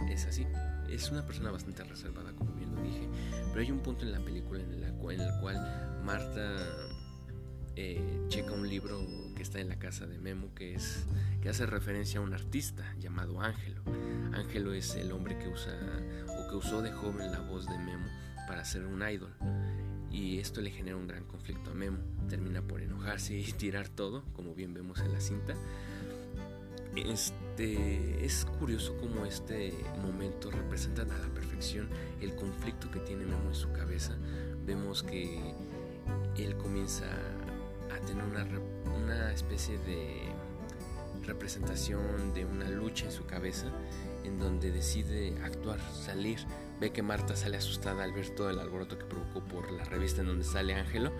es 0.10 0.26
así. 0.26 0.48
Es 0.90 1.12
una 1.12 1.26
persona 1.26 1.52
bastante 1.52 1.84
reservada, 1.84 2.34
como 2.34 2.52
bien 2.54 2.76
lo 2.76 2.82
dije, 2.82 3.08
pero 3.50 3.62
hay 3.62 3.72
un 3.72 3.80
punto 3.80 4.06
en 4.06 4.12
la 4.12 4.20
película 4.20 4.64
en, 4.64 4.84
el 4.84 5.40
cual 5.40 6.02
Marta 6.04 6.58
eh, 7.76 8.26
checa 8.28 8.52
un 8.52 8.68
libro 8.68 9.00
que 9.42 9.44
está 9.44 9.60
en 9.60 9.70
la 9.70 9.80
casa 9.80 10.06
de 10.06 10.20
Memo 10.20 10.54
que 10.54 10.76
es 10.76 11.04
que 11.42 11.50
hace 11.50 11.66
referencia 11.66 12.20
a 12.20 12.24
un 12.24 12.32
artista 12.32 12.94
llamado 13.00 13.42
Ángelo. 13.42 13.82
Ángelo 14.34 14.72
es 14.72 14.94
el 14.94 15.12
hombre 15.12 15.36
que 15.40 15.48
usa 15.48 15.74
o 16.28 16.48
que 16.48 16.56
usó 16.58 16.84
de 16.84 16.92
joven 16.92 17.32
la 17.32 17.40
voz 17.40 17.66
de 17.66 17.76
Memo 17.80 18.06
para 18.48 18.64
ser 18.64 18.86
un 18.86 19.02
idol 19.02 19.34
y 20.12 20.38
esto 20.38 20.62
le 20.62 20.70
genera 20.70 20.96
un 20.96 21.08
gran 21.08 21.24
conflicto 21.24 21.72
a 21.72 21.74
Memo. 21.74 21.98
Termina 22.30 22.62
por 22.62 22.82
enojarse 22.82 23.34
y 23.36 23.52
tirar 23.58 23.90
todo, 23.90 24.24
como 24.34 24.54
bien 24.54 24.76
vemos 24.76 25.00
en 25.00 25.12
la 25.12 25.20
cinta. 25.20 25.56
Este 26.96 28.24
es 28.24 28.46
curioso 28.46 28.96
cómo 28.98 29.26
este 29.26 29.74
momento 30.04 30.52
representa 30.52 31.02
a 31.02 31.06
la 31.06 31.34
perfección 31.34 31.90
el 32.22 32.36
conflicto 32.36 32.92
que 32.92 33.00
tiene 33.00 33.26
Memo 33.26 33.50
en 33.50 33.56
su 33.56 33.72
cabeza. 33.72 34.16
Vemos 34.68 35.02
que 35.02 35.56
él 36.38 36.56
comienza 36.58 37.08
a 37.96 38.00
tener 38.06 38.24
una, 38.24 38.48
una 38.96 39.32
especie 39.34 39.78
de 39.80 40.32
representación 41.24 42.34
de 42.34 42.46
una 42.46 42.70
lucha 42.70 43.06
en 43.06 43.12
su 43.12 43.26
cabeza 43.26 43.68
en 44.24 44.40
donde 44.40 44.72
decide 44.72 45.36
actuar, 45.44 45.80
salir. 45.94 46.40
Ve 46.80 46.92
que 46.92 47.02
Marta 47.02 47.36
sale 47.36 47.58
asustada 47.58 48.04
al 48.04 48.14
ver 48.14 48.30
todo 48.30 48.50
el 48.50 48.60
alboroto 48.60 48.98
que 48.98 49.06
provocó 49.06 49.42
por 49.42 49.72
la 49.72 49.84
revista 49.84 50.22
en 50.22 50.28
donde 50.28 50.46
sale 50.46 50.74
Ángelo 50.74 51.12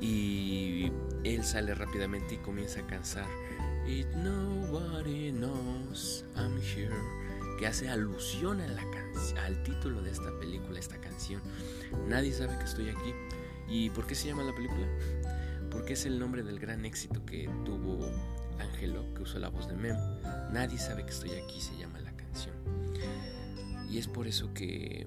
y 0.00 0.92
él 1.24 1.44
sale 1.44 1.74
rápidamente 1.74 2.34
y 2.34 2.38
comienza 2.38 2.80
a 2.80 2.86
cansar 2.86 3.28
It 3.86 4.06
nobody 4.14 5.30
knows 5.32 6.24
I'm 6.36 6.60
here 6.60 6.94
que 7.58 7.66
hace 7.66 7.88
alusión 7.88 8.60
a 8.60 8.66
la 8.66 8.82
al 9.44 9.62
título 9.62 10.02
de 10.02 10.10
esta 10.10 10.36
película, 10.38 10.78
esta 10.78 10.98
canción. 10.98 11.40
Nadie 12.08 12.32
sabe 12.32 12.56
que 12.58 12.64
estoy 12.64 12.88
aquí. 12.88 13.14
¿Y 13.68 13.90
por 13.90 14.06
qué 14.06 14.14
se 14.14 14.28
llama 14.28 14.42
la 14.42 14.54
película? 14.54 14.86
Porque 15.72 15.94
es 15.94 16.06
el 16.06 16.18
nombre 16.18 16.42
del 16.42 16.60
gran 16.60 16.84
éxito 16.84 17.24
que 17.24 17.48
tuvo 17.64 18.06
Angelo, 18.60 19.12
que 19.14 19.22
usó 19.22 19.38
la 19.38 19.48
voz 19.48 19.66
de 19.66 19.74
Memo. 19.74 20.20
Nadie 20.52 20.78
sabe 20.78 21.02
que 21.04 21.10
estoy 21.10 21.30
aquí, 21.30 21.60
se 21.60 21.76
llama 21.78 21.98
la 22.00 22.14
canción. 22.14 22.54
Y 23.88 23.98
es 23.98 24.06
por 24.06 24.28
eso 24.28 24.52
que 24.54 25.06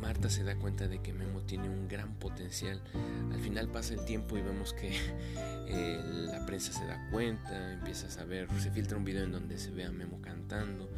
Marta 0.00 0.30
se 0.30 0.44
da 0.44 0.56
cuenta 0.56 0.88
de 0.88 1.00
que 1.00 1.12
Memo 1.12 1.42
tiene 1.42 1.68
un 1.68 1.88
gran 1.88 2.14
potencial. 2.14 2.82
Al 3.32 3.40
final 3.40 3.68
pasa 3.68 3.94
el 3.94 4.04
tiempo 4.04 4.36
y 4.36 4.42
vemos 4.42 4.72
que 4.72 4.90
eh, 5.68 6.00
la 6.30 6.44
prensa 6.46 6.72
se 6.72 6.84
da 6.86 7.08
cuenta, 7.10 7.72
empieza 7.72 8.06
a 8.06 8.10
saber, 8.10 8.48
se 8.58 8.70
filtra 8.70 8.96
un 8.96 9.04
video 9.04 9.24
en 9.24 9.32
donde 9.32 9.58
se 9.58 9.70
ve 9.70 9.84
a 9.84 9.92
Memo 9.92 10.20
cantando 10.20 10.90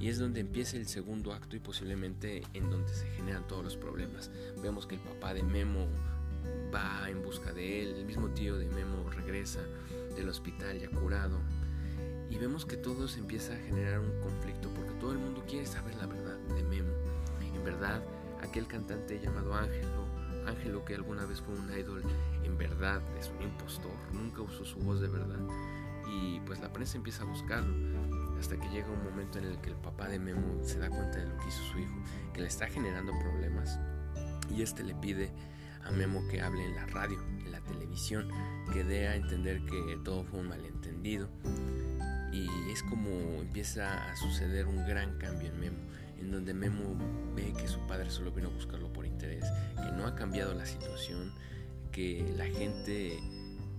y 0.00 0.08
es 0.08 0.18
donde 0.18 0.40
empieza 0.40 0.76
el 0.76 0.86
segundo 0.86 1.32
acto 1.32 1.56
y 1.56 1.60
posiblemente 1.60 2.42
en 2.54 2.70
donde 2.70 2.92
se 2.92 3.06
generan 3.10 3.46
todos 3.46 3.64
los 3.64 3.76
problemas. 3.76 4.30
Vemos 4.62 4.86
que 4.86 4.96
el 4.96 5.00
papá 5.00 5.34
de 5.34 5.42
Memo 5.42 5.86
va 6.74 7.08
en 7.08 7.22
busca 7.22 7.52
de 7.52 7.82
él, 7.82 7.94
el 7.96 8.04
mismo 8.04 8.28
tío 8.30 8.56
de 8.56 8.66
Memo 8.66 9.08
regresa 9.10 9.60
del 10.14 10.28
hospital 10.28 10.78
ya 10.78 10.88
curado 10.88 11.40
y 12.28 12.38
vemos 12.38 12.66
que 12.66 12.76
todo 12.76 13.08
se 13.08 13.20
empieza 13.20 13.54
a 13.54 13.56
generar 13.56 14.00
un 14.00 14.20
conflicto 14.20 14.68
porque 14.70 14.92
todo 14.94 15.12
el 15.12 15.18
mundo 15.18 15.44
quiere 15.48 15.66
saber 15.66 15.94
la 15.96 16.06
verdad 16.06 16.36
de 16.54 16.62
Memo. 16.64 16.92
En 17.54 17.64
verdad, 17.64 18.02
aquel 18.42 18.66
cantante 18.66 19.20
llamado 19.20 19.54
Ángelo, 19.54 20.06
Ángelo 20.46 20.84
que 20.84 20.94
alguna 20.94 21.24
vez 21.24 21.40
fue 21.40 21.54
un 21.54 21.70
idol, 21.72 22.02
en 22.44 22.58
verdad 22.58 23.00
es 23.18 23.30
un 23.30 23.42
impostor, 23.42 23.94
nunca 24.12 24.42
usó 24.42 24.64
su 24.64 24.78
voz 24.80 25.00
de 25.00 25.08
verdad. 25.08 25.40
Y 26.08 26.40
pues 26.40 26.60
la 26.60 26.72
prensa 26.72 26.96
empieza 26.96 27.22
a 27.22 27.26
buscarlo, 27.26 27.74
hasta 28.38 28.56
que 28.56 28.68
llega 28.68 28.88
un 28.88 29.02
momento 29.02 29.38
en 29.38 29.44
el 29.44 29.60
que 29.60 29.70
el 29.70 29.76
papá 29.76 30.08
de 30.08 30.18
Memo 30.18 30.62
se 30.62 30.78
da 30.78 30.88
cuenta 30.88 31.18
de 31.18 31.26
lo 31.26 31.36
que 31.38 31.48
hizo 31.48 31.62
su 31.64 31.78
hijo, 31.78 31.94
que 32.32 32.40
le 32.40 32.46
está 32.46 32.68
generando 32.68 33.12
problemas, 33.18 33.78
y 34.48 34.62
este 34.62 34.84
le 34.84 34.94
pide 34.94 35.32
a 35.86 35.90
Memo 35.90 36.26
que 36.28 36.40
hable 36.40 36.64
en 36.64 36.74
la 36.74 36.86
radio, 36.86 37.18
en 37.44 37.52
la 37.52 37.60
televisión, 37.60 38.28
que 38.72 38.84
dé 38.84 39.08
a 39.08 39.16
entender 39.16 39.64
que 39.66 39.98
todo 40.04 40.24
fue 40.24 40.40
un 40.40 40.48
malentendido. 40.48 41.28
Y 42.32 42.48
es 42.70 42.82
como 42.82 43.10
empieza 43.40 44.10
a 44.10 44.16
suceder 44.16 44.66
un 44.66 44.86
gran 44.86 45.16
cambio 45.18 45.48
en 45.48 45.60
Memo 45.60 45.86
en 46.20 46.30
donde 46.30 46.54
Memo 46.54 46.96
ve 47.34 47.52
que 47.52 47.68
su 47.68 47.80
padre 47.86 48.10
solo 48.10 48.32
vino 48.32 48.48
a 48.48 48.50
buscarlo 48.50 48.92
por 48.92 49.06
interés, 49.06 49.44
que 49.76 49.92
no 49.92 50.06
ha 50.06 50.14
cambiado 50.14 50.54
la 50.54 50.66
situación, 50.66 51.32
que 51.92 52.32
la 52.36 52.46
gente 52.46 53.18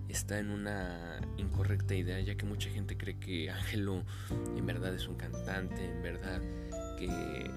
está 0.08 0.40
en 0.40 0.50
una 0.50 1.20
incorrecta 1.38 1.96
idea, 1.96 2.20
ya 2.20 2.36
que 2.36 2.46
mucha 2.46 2.70
gente 2.70 2.98
cree 2.98 3.20
que 3.20 3.52
Ángelo 3.52 4.04
en 4.56 4.66
verdad 4.66 4.94
es 4.94 5.08
un 5.08 5.16
cantante, 5.16 5.84
en 5.84 6.02
verdad 6.02 6.42
que, 6.98 7.52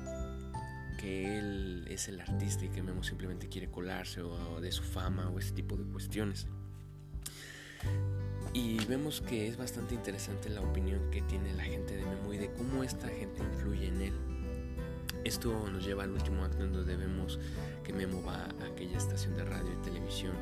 que 1.01 1.39
él 1.39 1.87
es 1.89 2.09
el 2.09 2.21
artista 2.21 2.65
y 2.65 2.69
que 2.69 2.83
Memo 2.83 3.03
simplemente 3.03 3.49
quiere 3.49 3.71
colarse 3.71 4.21
o 4.21 4.61
de 4.61 4.71
su 4.71 4.83
fama 4.83 5.31
o 5.31 5.39
ese 5.39 5.53
tipo 5.53 5.77
de 5.77 5.85
cuestiones. 5.85 6.47
Y 8.53 8.85
vemos 8.85 9.23
que 9.23 9.49
es 9.49 9.57
bastante 9.57 9.95
interesante 9.95 10.51
la 10.51 10.61
opinión 10.61 11.11
que 11.11 11.23
tiene 11.23 11.55
la 11.55 11.65
gente 11.65 11.97
de 11.97 12.05
Memo 12.05 12.35
y 12.35 12.39
de 12.39 12.53
cómo 12.53 12.83
esta 12.85 13.09
gente 13.09 13.43
influye 13.43 13.87
en 13.87 14.01
él. 14.03 14.13
Esto 15.25 15.69
nos 15.71 15.85
lleva 15.85 16.05
al 16.05 16.11
último 16.11 16.45
acto 16.45 16.65
en 16.65 16.73
donde 16.73 16.97
vemos 16.97 17.39
que 17.85 17.93
Memo 17.93 18.23
va 18.23 18.45
a 18.45 18.67
aquella 18.73 18.99
estación 18.99 19.37
de 19.37 19.45
radio 19.45 19.73
y 19.73 19.85
televisión 19.85 20.33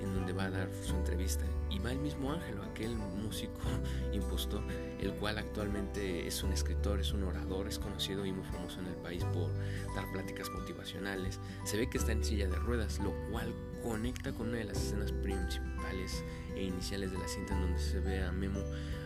en 0.00 0.14
donde 0.14 0.32
va 0.32 0.44
a 0.44 0.50
dar 0.50 0.68
su 0.84 0.94
entrevista 0.94 1.44
y 1.70 1.78
va 1.78 1.92
el 1.92 1.98
mismo 1.98 2.32
Ángelo, 2.32 2.62
aquel 2.62 2.94
músico 2.96 3.60
impostor, 4.12 4.62
el 5.00 5.12
cual 5.14 5.38
actualmente 5.38 6.26
es 6.26 6.42
un 6.42 6.52
escritor, 6.52 7.00
es 7.00 7.12
un 7.12 7.24
orador, 7.24 7.68
es 7.68 7.78
conocido 7.78 8.24
y 8.24 8.32
muy 8.32 8.44
famoso 8.44 8.80
en 8.80 8.86
el 8.86 8.96
país 8.96 9.24
por 9.24 9.50
dar 9.94 10.10
pláticas 10.12 10.50
motivacionales. 10.50 11.40
Se 11.64 11.76
ve 11.76 11.88
que 11.88 11.98
está 11.98 12.12
en 12.12 12.24
silla 12.24 12.46
de 12.46 12.56
ruedas, 12.56 12.98
lo 13.00 13.12
cual 13.30 13.52
conecta 13.82 14.32
con 14.32 14.48
una 14.48 14.58
de 14.58 14.64
las 14.64 14.78
escenas 14.78 15.12
principales 15.12 16.24
e 16.54 16.64
iniciales 16.64 17.12
de 17.12 17.18
la 17.18 17.28
cinta 17.28 17.54
en 17.54 17.62
donde 17.62 17.78
se 17.78 18.00
ve 18.00 18.22
a 18.22 18.32
Memo 18.32 18.60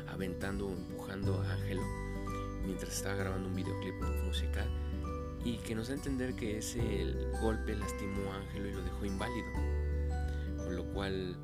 aventando 0.08 0.68
o 0.68 0.72
empujando 0.72 1.40
a 1.40 1.52
Ángelo 1.52 1.82
mientras 2.64 2.94
estaba 2.94 3.14
grabando 3.14 3.48
un 3.48 3.54
videoclip 3.54 3.94
musical 4.24 4.68
y 5.44 5.56
que 5.58 5.74
nos 5.74 5.88
da 5.88 5.94
a 5.94 5.96
entender 5.96 6.34
que 6.34 6.58
ese 6.58 7.14
golpe 7.40 7.74
lastimó 7.74 8.32
a 8.32 8.36
Ángelo 8.36 8.68
y 8.68 8.72
lo 8.72 8.82
dejó 8.82 9.04
inválido. 9.06 9.48
Con 10.64 10.76
lo 10.76 10.84
cual 10.92 11.36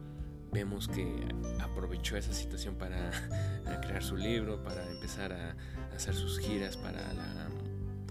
vemos 0.53 0.89
que 0.89 1.27
aprovechó 1.61 2.17
esa 2.17 2.33
situación 2.33 2.77
para 2.77 3.11
crear 3.83 4.03
su 4.03 4.17
libro, 4.17 4.63
para 4.63 4.91
empezar 4.91 5.33
a 5.33 5.57
hacer 5.95 6.15
sus 6.15 6.39
giras 6.39 6.77
para 6.77 7.13
la 7.13 7.49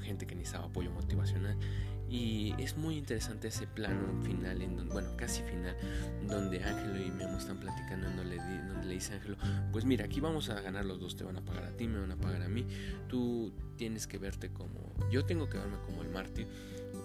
gente 0.01 0.27
que 0.27 0.35
necesitaba 0.35 0.67
apoyo 0.67 0.91
motivacional. 0.91 1.57
Y 2.07 2.53
es 2.59 2.77
muy 2.77 2.97
interesante 2.97 3.47
ese 3.47 3.65
plano 3.65 4.23
final, 4.23 4.61
en 4.61 4.77
donde, 4.77 4.93
bueno, 4.93 5.09
casi 5.17 5.41
final, 5.41 5.75
donde 6.27 6.63
Ángelo 6.63 7.03
y 7.03 7.09
Memo 7.09 7.37
están 7.37 7.59
platicando, 7.59 8.07
donde 8.07 8.25
le, 8.25 8.37
donde 8.37 8.85
le 8.85 8.93
dice 8.93 9.15
Ángelo, 9.15 9.37
pues 9.71 9.85
mira, 9.85 10.05
aquí 10.05 10.19
vamos 10.19 10.49
a 10.49 10.61
ganar 10.61 10.85
los 10.85 10.99
dos, 10.99 11.15
te 11.15 11.23
van 11.23 11.37
a 11.37 11.41
pagar 11.43 11.63
a 11.63 11.71
ti, 11.71 11.87
me 11.87 11.99
van 11.99 12.11
a 12.11 12.15
pagar 12.15 12.43
a 12.43 12.47
mí, 12.47 12.67
tú 13.07 13.51
tienes 13.75 14.05
que 14.05 14.19
verte 14.19 14.53
como, 14.53 14.93
yo 15.09 15.25
tengo 15.25 15.49
que 15.49 15.57
verme 15.57 15.77
como 15.83 16.03
el 16.03 16.09
mártir, 16.09 16.47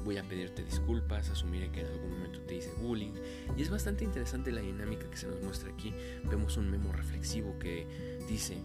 voy 0.05 0.19
a 0.19 0.23
pedirte 0.23 0.65
disculpas, 0.65 1.31
asumiré 1.31 1.71
que 1.71 1.81
en 1.81 1.87
algún 1.87 2.11
momento 2.13 2.41
te 2.41 2.57
hice 2.57 2.73
bullying, 2.81 3.15
y 3.57 3.63
es 3.63 3.71
bastante 3.71 4.05
interesante 4.05 4.53
la 4.53 4.61
dinámica 4.61 5.09
que 5.11 5.17
se 5.17 5.27
nos 5.27 5.41
muestra 5.43 5.71
aquí, 5.71 5.93
vemos 6.25 6.57
un 6.57 6.71
Memo 6.71 6.93
reflexivo 6.93 7.59
que 7.59 7.87
dice, 8.29 8.59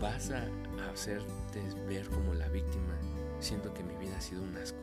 vas 0.00 0.30
a 0.30 0.48
hacerte 0.90 1.62
ver 1.88 2.08
como 2.08 2.34
la 2.34 2.48
víctima, 2.48 2.98
siento 3.38 3.72
que 3.74 3.82
mi 3.82 3.96
vida 3.96 4.16
ha 4.16 4.20
sido 4.20 4.42
un 4.42 4.56
asco, 4.56 4.78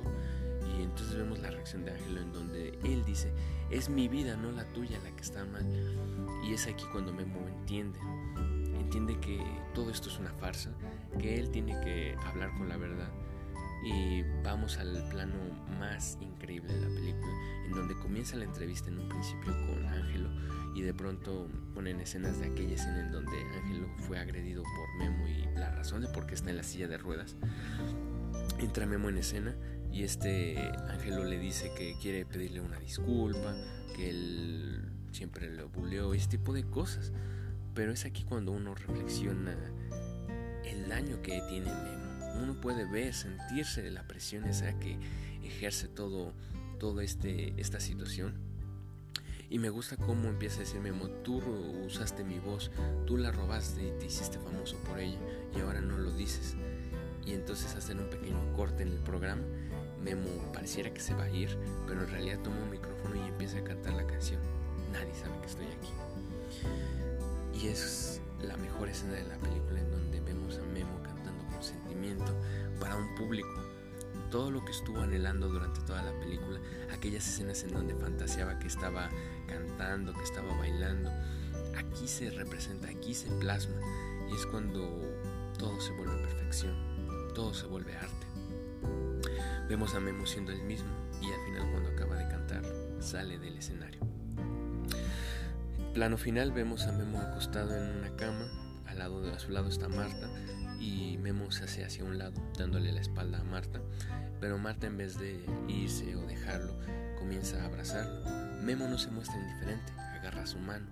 y 0.77 0.83
entonces 0.83 1.15
vemos 1.15 1.39
la 1.39 1.49
reacción 1.49 1.85
de 1.85 1.91
Ángelo 1.91 2.21
en 2.21 2.33
donde 2.33 2.77
él 2.83 3.03
dice, 3.05 3.31
es 3.71 3.89
mi 3.89 4.07
vida, 4.07 4.35
no 4.35 4.51
la 4.51 4.65
tuya 4.73 4.99
la 5.03 5.15
que 5.15 5.21
está 5.21 5.43
mal. 5.45 5.65
Y 6.43 6.53
es 6.53 6.67
aquí 6.67 6.83
cuando 6.91 7.13
Memo 7.13 7.39
entiende. 7.47 7.99
Entiende 8.79 9.19
que 9.19 9.41
todo 9.73 9.89
esto 9.89 10.09
es 10.09 10.19
una 10.19 10.31
farsa, 10.33 10.71
que 11.19 11.39
él 11.39 11.49
tiene 11.49 11.73
que 11.81 12.15
hablar 12.25 12.51
con 12.57 12.69
la 12.69 12.77
verdad. 12.77 13.09
Y 13.83 14.23
vamos 14.43 14.77
al 14.77 15.07
plano 15.09 15.35
más 15.79 16.17
increíble 16.21 16.73
de 16.73 16.81
la 16.81 16.95
película, 16.95 17.33
en 17.65 17.71
donde 17.71 17.95
comienza 17.95 18.35
la 18.35 18.45
entrevista 18.45 18.89
en 18.89 18.99
un 18.99 19.09
principio 19.09 19.53
con 19.67 19.85
Ángelo 19.85 20.29
y 20.77 20.81
de 20.81 20.93
pronto 20.93 21.47
ponen 21.73 21.99
escenas 21.99 22.39
de 22.39 22.45
aquella 22.45 22.75
escena 22.75 22.99
en 22.99 23.11
donde 23.11 23.31
Ángelo 23.55 23.87
fue 23.97 24.19
agredido 24.19 24.61
por 24.61 24.99
Memo 24.99 25.27
y 25.27 25.57
la 25.57 25.71
razón 25.71 26.01
de 26.01 26.07
por 26.07 26.27
qué 26.27 26.35
está 26.35 26.51
en 26.51 26.57
la 26.57 26.63
silla 26.63 26.87
de 26.87 26.99
ruedas. 26.99 27.35
Entra 28.59 28.85
Memo 28.85 29.09
en 29.09 29.17
escena 29.17 29.55
y 29.91 30.03
este 30.03 30.59
Ángelo 30.87 31.23
le 31.23 31.39
dice 31.39 31.71
que 31.75 31.97
quiere 31.99 32.27
pedirle 32.27 32.61
una 32.61 32.77
disculpa, 32.77 33.55
que 33.95 34.11
él 34.11 34.91
siempre 35.11 35.51
lo 35.51 35.69
buleó, 35.69 36.13
ese 36.13 36.27
tipo 36.29 36.53
de 36.53 36.63
cosas. 36.63 37.11
Pero 37.73 37.91
es 37.91 38.05
aquí 38.05 38.23
cuando 38.23 38.51
uno 38.51 38.75
reflexiona 38.75 39.55
el 40.63 40.87
daño 40.89 41.23
que 41.23 41.41
tiene 41.49 41.71
Memo. 41.73 42.06
Uno 42.41 42.59
puede 42.59 42.85
ver, 42.85 43.13
sentirse 43.13 43.89
la 43.91 44.03
presión 44.07 44.45
esa 44.45 44.77
que 44.79 44.97
ejerce 45.43 45.87
todo, 45.87 46.33
todo 46.79 47.01
este, 47.01 47.53
esta 47.59 47.79
situación. 47.79 48.35
Y 49.49 49.59
me 49.59 49.69
gusta 49.69 49.95
cómo 49.95 50.27
empieza 50.27 50.57
a 50.57 50.59
decir 50.59 50.81
Memo, 50.81 51.07
tú 51.23 51.37
usaste 51.85 52.23
mi 52.23 52.37
voz, 52.39 52.69
tú 53.05 53.17
la 53.17 53.31
robaste 53.31 53.87
y 53.87 53.99
te 53.99 54.07
hiciste 54.07 54.39
famoso 54.39 54.75
por 54.83 54.99
ella 54.99 55.17
y 55.55 55.61
ahora 55.61 55.79
no 55.79 55.97
lo 55.97 56.11
dices. 56.11 56.55
Y 57.25 57.31
entonces 57.31 57.73
hacen 57.75 57.99
un 57.99 58.09
pequeño 58.09 58.53
corte 58.55 58.83
en 58.83 58.89
el 58.89 58.99
programa 58.99 59.43
Memo 60.07 60.29
pareciera 60.53 60.93
que 60.93 61.01
se 61.01 61.13
va 61.13 61.23
a 61.23 61.29
ir, 61.29 61.49
pero 61.85 62.01
en 62.01 62.09
realidad 62.09 62.39
toma 62.41 62.57
un 62.63 62.69
micrófono 62.69 63.15
y 63.15 63.27
empieza 63.27 63.57
a 63.57 63.63
cantar 63.63 63.93
la 63.93 64.07
canción. 64.07 64.39
Nadie 64.93 65.13
sabe 65.13 65.37
que 65.41 65.47
estoy 65.47 65.65
aquí. 65.65 67.61
Y 67.61 67.67
es 67.67 68.21
la 68.41 68.55
mejor 68.55 68.87
escena 68.87 69.13
de 69.13 69.23
la 69.23 69.37
película 69.37 69.79
en 69.81 69.91
donde 69.91 70.06
con 71.97 72.03
sentimiento 72.03 72.33
para 72.79 72.95
un 72.95 73.15
público. 73.15 73.49
Todo 74.31 74.51
lo 74.51 74.63
que 74.63 74.71
estuvo 74.71 75.01
anhelando 75.01 75.47
durante 75.47 75.81
toda 75.81 76.03
la 76.03 76.19
película, 76.19 76.59
aquellas 76.91 77.27
escenas 77.27 77.63
en 77.63 77.73
donde 77.73 77.95
fantaseaba 77.95 78.59
que 78.59 78.67
estaba 78.67 79.09
cantando, 79.47 80.13
que 80.13 80.23
estaba 80.23 80.55
bailando, 80.57 81.09
aquí 81.77 82.07
se 82.07 82.29
representa, 82.31 82.89
aquí 82.89 83.13
se 83.13 83.29
plasma. 83.39 83.79
Y 84.29 84.35
es 84.35 84.45
cuando 84.47 85.01
todo 85.57 85.79
se 85.79 85.93
vuelve 85.93 86.17
perfección, 86.17 86.75
todo 87.33 87.53
se 87.53 87.67
vuelve 87.67 87.95
arte. 87.95 88.27
Vemos 89.69 89.95
a 89.95 89.99
Memo 89.99 90.25
siendo 90.25 90.51
el 90.51 90.61
mismo 90.63 90.89
y 91.21 91.31
al 91.31 91.45
final 91.45 91.71
cuando 91.71 91.89
acaba 91.89 92.15
de 92.15 92.27
cantar 92.27 92.63
sale 92.99 93.37
del 93.39 93.57
escenario. 93.57 94.01
Plano 95.93 96.17
final 96.17 96.51
vemos 96.51 96.85
a 96.85 96.91
Memo 96.91 97.19
acostado 97.19 97.75
en 97.75 97.97
una 97.97 98.15
cama, 98.17 98.45
al 98.87 98.99
lado 98.99 99.21
de 99.21 99.31
a 99.31 99.39
su 99.39 99.51
lado 99.51 99.69
está 99.69 99.87
Marta 99.87 100.29
y 100.87 101.17
Memo 101.17 101.51
se 101.51 101.65
hace 101.65 101.83
hacia 101.83 102.05
un 102.05 102.17
lado 102.17 102.41
dándole 102.57 102.93
la 102.93 103.01
espalda 103.01 103.41
a 103.41 103.43
Marta, 103.43 103.81
pero 104.39 104.57
Marta 104.57 104.87
en 104.87 104.97
vez 104.97 105.19
de 105.19 105.43
irse 105.67 106.15
o 106.15 106.21
dejarlo 106.25 106.73
comienza 107.19 107.61
a 107.61 107.65
abrazarlo. 107.65 108.21
Memo 108.61 108.87
no 108.87 108.97
se 108.97 109.11
muestra 109.11 109.37
indiferente, 109.37 109.91
agarra 110.15 110.47
su 110.47 110.59
mano. 110.59 110.85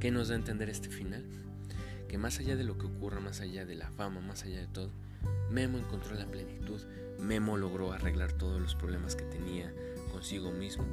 ¿Qué 0.00 0.10
nos 0.10 0.28
da 0.28 0.34
a 0.34 0.38
entender 0.38 0.70
este 0.70 0.88
final? 0.88 1.22
Que 2.08 2.16
más 2.16 2.38
allá 2.38 2.56
de 2.56 2.64
lo 2.64 2.78
que 2.78 2.86
ocurra, 2.86 3.20
más 3.20 3.40
allá 3.40 3.66
de 3.66 3.74
la 3.74 3.90
fama, 3.90 4.20
más 4.20 4.42
allá 4.44 4.58
de 4.58 4.68
todo, 4.68 4.90
Memo 5.50 5.76
encontró 5.76 6.14
la 6.14 6.26
plenitud, 6.26 6.80
Memo 7.18 7.58
logró 7.58 7.92
arreglar 7.92 8.32
todos 8.32 8.60
los 8.60 8.74
problemas 8.74 9.16
que 9.16 9.24
tenía 9.24 9.70
consigo 10.12 10.50
mismo. 10.50 10.84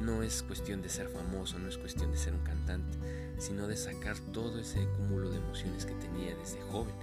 No 0.00 0.24
es 0.24 0.42
cuestión 0.42 0.82
de 0.82 0.88
ser 0.88 1.08
famoso, 1.08 1.60
no 1.60 1.68
es 1.68 1.78
cuestión 1.78 2.10
de 2.10 2.18
ser 2.18 2.34
un 2.34 2.42
cantante, 2.42 2.98
sino 3.38 3.68
de 3.68 3.76
sacar 3.76 4.18
todo 4.32 4.58
ese 4.58 4.84
cúmulo 4.96 5.30
de 5.30 5.36
emociones 5.36 5.86
que 5.86 5.94
tenía 5.94 6.34
desde 6.36 6.60
joven, 6.62 6.94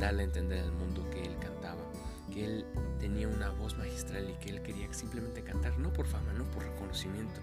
darle 0.00 0.22
a 0.22 0.24
entender 0.24 0.64
al 0.64 0.72
mundo 0.72 1.08
que 1.10 1.22
él 1.22 1.36
cantaba, 1.38 1.80
que 2.32 2.44
él 2.44 2.66
tenía 2.98 3.28
una 3.28 3.50
voz 3.50 3.76
magistral 3.76 4.28
y 4.30 4.44
que 4.44 4.50
él 4.50 4.62
quería 4.62 4.92
simplemente 4.92 5.42
cantar, 5.42 5.78
no 5.78 5.92
por 5.92 6.06
fama, 6.06 6.32
no 6.32 6.44
por 6.44 6.64
reconocimiento, 6.64 7.40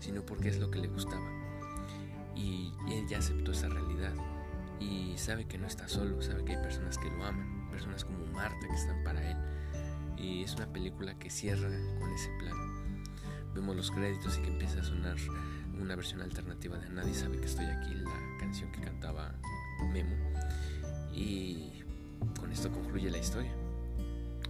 sino 0.00 0.22
porque 0.22 0.48
es 0.48 0.58
lo 0.58 0.70
que 0.70 0.78
le 0.78 0.88
gustaba. 0.88 1.30
Y, 2.34 2.72
él 2.88 3.06
ya 3.06 3.18
aceptó 3.18 3.52
esa 3.52 3.68
realidad 3.68 4.14
y 4.80 5.12
sabe 5.18 5.46
que 5.46 5.58
no 5.58 5.66
está 5.66 5.88
solo, 5.88 6.22
sabe 6.22 6.44
que 6.44 6.56
hay 6.56 6.62
personas 6.62 6.96
que 6.96 7.10
lo 7.10 7.22
aman, 7.22 7.68
personas 7.70 8.04
como 8.04 8.24
Marta 8.26 8.66
que 8.66 8.74
están 8.74 9.04
para 9.04 9.30
él. 9.30 9.36
Y 10.16 10.42
es 10.42 10.54
una 10.54 10.72
película 10.72 11.18
que 11.18 11.28
cierra 11.28 11.68
con 12.00 12.10
ese 12.12 12.30
plan. 12.38 13.04
Vemos 13.54 13.76
los 13.76 13.90
créditos 13.90 14.38
y 14.38 14.42
que 14.42 14.48
empieza 14.48 14.80
a 14.80 14.84
sonar 14.84 15.16
una 15.78 15.94
versión 15.96 16.22
alternativa 16.22 16.78
de 16.78 16.88
Nadie 16.88 17.14
sabe 17.14 17.38
que 17.38 17.46
estoy 17.46 17.66
aquí, 17.66 17.94
la 17.94 18.38
canción 18.38 18.72
que 18.72 18.80
cantaba 18.80 19.34
Memo. 19.92 20.16
Y 21.12 21.77
con 22.38 22.52
esto 22.52 22.70
concluye 22.70 23.10
la 23.10 23.18
historia 23.18 23.52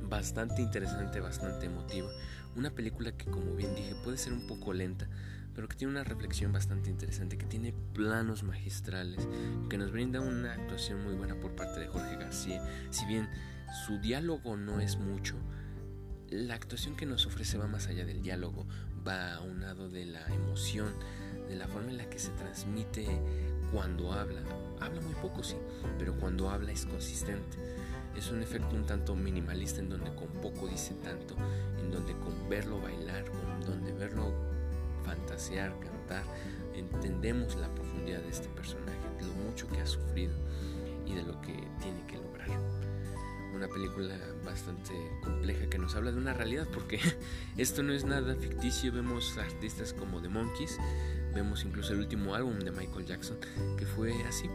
bastante 0.09 0.63
interesante, 0.63 1.21
bastante 1.21 1.67
emotiva. 1.67 2.11
Una 2.57 2.71
película 2.71 3.13
que, 3.13 3.31
como 3.31 3.55
bien 3.55 3.75
dije, 3.75 3.95
puede 4.05 4.17
ser 4.17 4.33
un 4.33 4.47
poco 4.47 4.73
lenta, 4.73 5.09
pero 5.55 5.69
que 5.69 5.77
tiene 5.77 5.93
una 5.93 6.05
reflexión 6.05 6.53
bastante 6.53 6.91
interesante, 6.91 7.39
que 7.39 7.47
tiene 7.47 7.75
planos 7.95 8.43
magistrales, 8.43 9.29
que 9.69 9.79
nos 9.79 9.93
brinda 9.93 10.21
una 10.21 10.53
actuación 10.53 11.05
muy 11.05 11.15
buena 11.15 11.35
por 11.41 11.55
parte 11.55 11.81
de 11.81 11.89
Jorge 11.89 12.17
García. 12.17 12.63
Si 12.91 13.07
bien 13.07 13.29
su 13.87 13.99
diálogo 13.99 14.57
no 14.57 14.81
es 14.81 14.97
mucho, 14.97 15.37
la 16.31 16.55
actuación 16.55 16.97
que 16.97 17.07
nos 17.07 17.27
ofrece 17.27 17.59
va 17.59 17.67
más 17.67 17.87
allá 17.89 18.05
del 18.05 18.23
diálogo, 18.23 18.67
va 19.07 19.35
a 19.35 19.41
un 19.41 19.61
lado 19.61 19.89
de 19.89 20.07
la 20.07 20.27
emoción, 20.27 20.93
de 21.49 21.57
la 21.57 21.69
forma 21.69 21.91
en 21.91 21.97
la 21.97 22.11
que 22.11 22.19
se 22.19 22.31
transmite 22.31 23.07
cuando 23.73 24.13
habla. 24.13 24.43
Habla 24.81 25.01
muy 25.01 25.15
poco, 25.15 25.43
sí, 25.43 25.57
pero 25.99 26.15
cuando 26.15 26.51
habla 26.51 26.73
es 26.73 26.87
consistente 26.87 27.59
es 28.19 28.31
un 28.31 28.43
efecto 28.43 28.75
un 28.75 28.85
tanto 28.85 29.15
minimalista 29.15 29.81
en 29.81 29.89
donde 29.89 30.13
con 30.15 30.27
poco 30.43 30.67
dice 30.67 30.95
tanto, 31.05 31.37
en 31.79 31.91
donde 31.91 32.13
con 32.15 32.49
verlo 32.49 32.81
bailar, 32.81 33.25
con 33.27 33.61
donde 33.61 33.93
verlo 33.93 34.35
fantasear, 35.05 35.73
cantar, 35.79 36.25
entendemos 36.75 37.55
la 37.57 37.69
profundidad 37.69 38.21
de 38.21 38.31
este 38.31 38.49
personaje, 38.49 38.99
lo 39.21 39.33
mucho 39.45 39.69
que 39.69 39.81
ha 39.81 39.87
sufrido 39.87 40.35
y 41.07 41.15
de 41.15 41.23
lo 41.23 41.41
que 41.41 41.55
tiene 41.81 42.05
que 42.09 42.17
lograr. 42.17 42.49
Una 43.55 43.69
película 43.69 44.15
bastante 44.45 44.93
compleja 45.23 45.69
que 45.71 45.79
nos 45.79 45.95
habla 45.95 46.13
de 46.13 46.19
una 46.19 46.35
realidad 46.35 46.67
porque 46.73 47.01
esto 47.57 47.83
no 47.83 47.93
es 47.93 48.05
nada 48.05 48.35
ficticio, 48.35 48.93
vemos 48.93 49.39
artistas 49.39 49.93
como 49.93 50.21
The 50.21 50.29
Monkeys, 50.29 50.77
vemos 51.39 51.65
incluso 51.65 51.93
el 51.93 52.01
último 52.01 52.35
álbum 52.35 52.59
de 52.59 52.73
Michael 52.73 53.07
Jackson 53.07 53.39
que 53.77 53.87
fue 53.87 54.13
así, 54.25 54.49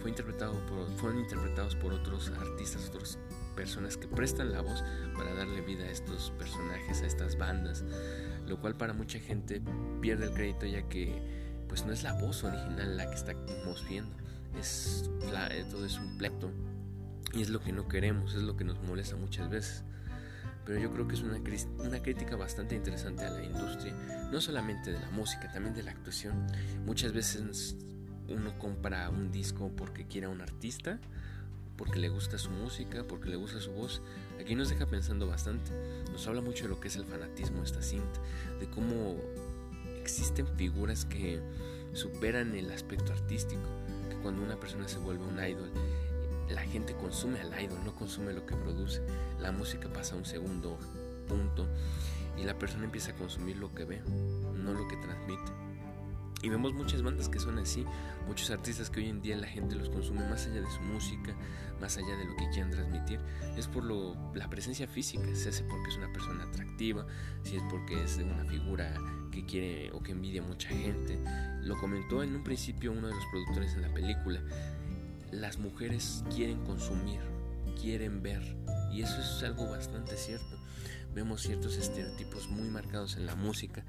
fue 0.00 0.10
interpretado 0.10 0.54
por, 0.66 0.88
fueron 0.96 1.20
interpretados 1.20 1.74
por 1.74 1.92
otros 1.92 2.30
artistas, 2.30 2.88
otras 2.88 3.18
personas 3.56 3.96
que 3.96 4.06
prestan 4.06 4.52
la 4.52 4.60
voz 4.60 4.84
para 5.16 5.34
darle 5.34 5.60
vida 5.62 5.84
a 5.84 5.90
estos 5.90 6.30
personajes, 6.38 7.02
a 7.02 7.06
estas 7.06 7.36
bandas, 7.36 7.84
lo 8.46 8.60
cual 8.60 8.76
para 8.76 8.92
mucha 8.92 9.18
gente 9.18 9.60
pierde 10.00 10.26
el 10.26 10.32
crédito 10.32 10.66
ya 10.66 10.88
que 10.88 11.12
pues 11.68 11.84
no 11.84 11.92
es 11.92 12.04
la 12.04 12.12
voz 12.14 12.44
original 12.44 12.96
la 12.96 13.08
que 13.08 13.16
estamos 13.16 13.88
viendo, 13.88 14.14
es 14.58 15.10
eh, 15.50 15.64
todo 15.70 15.84
es 15.84 15.98
un 15.98 16.16
plepto 16.18 16.50
y 17.34 17.42
es 17.42 17.50
lo 17.50 17.60
que 17.60 17.72
no 17.72 17.88
queremos, 17.88 18.34
es 18.34 18.42
lo 18.42 18.56
que 18.56 18.64
nos 18.64 18.80
molesta 18.82 19.16
muchas 19.16 19.50
veces. 19.50 19.84
Pero 20.68 20.80
yo 20.80 20.92
creo 20.92 21.08
que 21.08 21.14
es 21.14 21.22
una, 21.22 21.40
una 21.78 22.02
crítica 22.02 22.36
bastante 22.36 22.74
interesante 22.74 23.24
a 23.24 23.30
la 23.30 23.42
industria, 23.42 23.94
no 24.30 24.38
solamente 24.38 24.92
de 24.92 25.00
la 25.00 25.10
música, 25.12 25.50
también 25.50 25.74
de 25.74 25.82
la 25.82 25.92
actuación. 25.92 26.46
Muchas 26.84 27.12
veces 27.12 27.74
uno 28.28 28.58
compra 28.58 29.08
un 29.08 29.32
disco 29.32 29.72
porque 29.74 30.06
quiere 30.06 30.26
a 30.26 30.28
un 30.28 30.42
artista, 30.42 31.00
porque 31.78 31.98
le 31.98 32.10
gusta 32.10 32.36
su 32.36 32.50
música, 32.50 33.02
porque 33.08 33.30
le 33.30 33.36
gusta 33.36 33.62
su 33.62 33.72
voz. 33.72 34.02
Aquí 34.38 34.54
nos 34.54 34.68
deja 34.68 34.84
pensando 34.84 35.26
bastante. 35.26 35.70
Nos 36.12 36.26
habla 36.26 36.42
mucho 36.42 36.64
de 36.64 36.68
lo 36.68 36.80
que 36.80 36.88
es 36.88 36.96
el 36.96 37.06
fanatismo 37.06 37.62
esta 37.62 37.80
cinta, 37.80 38.20
de 38.60 38.68
cómo 38.68 39.16
existen 40.02 40.46
figuras 40.58 41.06
que 41.06 41.40
superan 41.94 42.54
el 42.54 42.70
aspecto 42.72 43.14
artístico, 43.14 43.70
que 44.10 44.16
cuando 44.16 44.42
una 44.42 44.60
persona 44.60 44.86
se 44.86 44.98
vuelve 44.98 45.24
un 45.24 45.42
idol, 45.42 45.72
la 46.50 46.62
gente 46.62 46.94
consume 46.94 47.40
al 47.40 47.60
idol, 47.60 47.78
no 47.84 47.94
consume 47.94 48.32
lo 48.32 48.46
que 48.46 48.56
produce. 48.56 49.02
La 49.40 49.52
música 49.52 49.88
pasa 49.92 50.14
a 50.14 50.18
un 50.18 50.24
segundo 50.24 50.78
punto 51.28 51.66
y 52.36 52.44
la 52.44 52.58
persona 52.58 52.84
empieza 52.84 53.12
a 53.12 53.14
consumir 53.14 53.56
lo 53.56 53.74
que 53.74 53.84
ve, 53.84 54.00
no 54.54 54.72
lo 54.72 54.88
que 54.88 54.96
transmite. 54.96 55.52
Y 56.40 56.48
vemos 56.48 56.72
muchas 56.72 57.02
bandas 57.02 57.28
que 57.28 57.40
son 57.40 57.58
así, 57.58 57.84
muchos 58.28 58.50
artistas 58.50 58.90
que 58.90 59.00
hoy 59.00 59.08
en 59.08 59.20
día 59.20 59.36
la 59.36 59.48
gente 59.48 59.74
los 59.74 59.90
consume 59.90 60.20
más 60.28 60.46
allá 60.46 60.60
de 60.60 60.70
su 60.70 60.80
música, 60.82 61.34
más 61.80 61.96
allá 61.96 62.16
de 62.16 62.26
lo 62.26 62.36
que 62.36 62.48
quieran 62.50 62.70
transmitir, 62.70 63.18
es 63.56 63.66
por 63.66 63.82
lo, 63.82 64.16
la 64.34 64.48
presencia 64.48 64.86
física, 64.86 65.24
se 65.34 65.48
hace 65.48 65.64
porque 65.64 65.88
es 65.88 65.96
una 65.96 66.12
persona 66.12 66.44
atractiva, 66.44 67.06
si 67.42 67.56
es 67.56 67.62
porque 67.68 68.04
es 68.04 68.18
una 68.18 68.44
figura 68.44 68.94
que 69.32 69.44
quiere 69.46 69.90
o 69.90 70.00
que 70.00 70.12
envidia 70.12 70.40
a 70.42 70.46
mucha 70.46 70.68
gente. 70.68 71.18
Lo 71.62 71.76
comentó 71.76 72.22
en 72.22 72.36
un 72.36 72.44
principio 72.44 72.92
uno 72.92 73.08
de 73.08 73.14
los 73.14 73.26
productores 73.32 73.74
de 73.74 73.80
la 73.80 73.92
película, 73.92 74.40
las 75.30 75.58
mujeres 75.58 76.24
quieren 76.34 76.64
consumir, 76.64 77.20
quieren 77.80 78.22
ver, 78.22 78.42
y 78.92 79.02
eso 79.02 79.20
es 79.20 79.42
algo 79.42 79.68
bastante 79.68 80.16
cierto 80.16 80.58
vemos 81.14 81.42
ciertos 81.42 81.76
estereotipos 81.76 82.48
muy 82.48 82.68
marcados 82.68 83.16
en 83.16 83.26
la 83.26 83.34
música. 83.34 83.84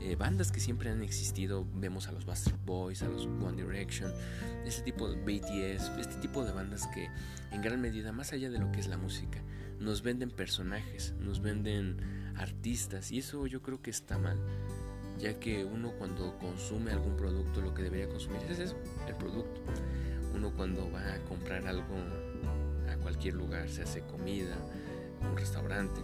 Eh, 0.00 0.16
bandas 0.16 0.50
que 0.52 0.60
siempre 0.60 0.90
han 0.90 1.02
existido, 1.02 1.66
vemos 1.74 2.08
a 2.08 2.12
los 2.12 2.26
Bastard 2.26 2.58
Boys, 2.64 3.02
a 3.02 3.08
los 3.08 3.26
One 3.26 3.62
Direction, 3.62 4.12
este 4.66 4.82
tipo 4.82 5.08
de 5.08 5.16
BTS, 5.16 5.90
este 5.98 6.16
tipo 6.16 6.44
de 6.44 6.52
bandas 6.52 6.86
que 6.88 7.08
en 7.52 7.62
gran 7.62 7.80
medida, 7.80 8.12
más 8.12 8.32
allá 8.32 8.50
de 8.50 8.58
lo 8.58 8.70
que 8.72 8.80
es 8.80 8.88
la 8.88 8.98
música, 8.98 9.40
nos 9.78 10.02
venden 10.02 10.30
personajes, 10.30 11.14
nos 11.20 11.40
venden 11.40 11.98
artistas 12.36 13.12
y 13.12 13.18
eso 13.18 13.46
yo 13.46 13.62
creo 13.62 13.80
que 13.80 13.90
está 13.90 14.18
mal, 14.18 14.38
ya 15.18 15.38
que 15.38 15.64
uno 15.64 15.92
cuando 15.98 16.38
consume 16.38 16.90
algún 16.90 17.16
producto 17.16 17.60
lo 17.60 17.72
que 17.74 17.82
debería 17.82 18.08
consumir 18.08 18.42
es 18.50 18.58
el 18.58 19.14
producto. 19.16 19.62
Uno 20.34 20.52
cuando 20.56 20.90
va 20.90 21.14
a 21.14 21.18
comprar 21.20 21.66
algo 21.66 21.96
a 22.90 22.96
cualquier 22.96 23.34
lugar, 23.34 23.68
se 23.68 23.82
hace 23.82 24.00
comida, 24.00 24.56
un 25.30 25.36
restaurante, 25.36 26.00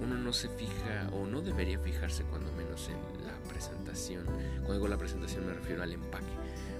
uno 0.00 0.16
no 0.16 0.32
se 0.32 0.48
fija 0.48 1.08
o 1.12 1.26
no 1.26 1.40
debería 1.40 1.78
fijarse 1.78 2.24
cuando 2.24 2.50
menos 2.52 2.88
en 2.88 3.26
la 3.26 3.36
presentación. 3.48 4.24
Cuando 4.24 4.74
digo 4.74 4.88
la 4.88 4.98
presentación 4.98 5.46
me 5.46 5.54
refiero 5.54 5.82
al 5.82 5.92
empaque. 5.92 6.32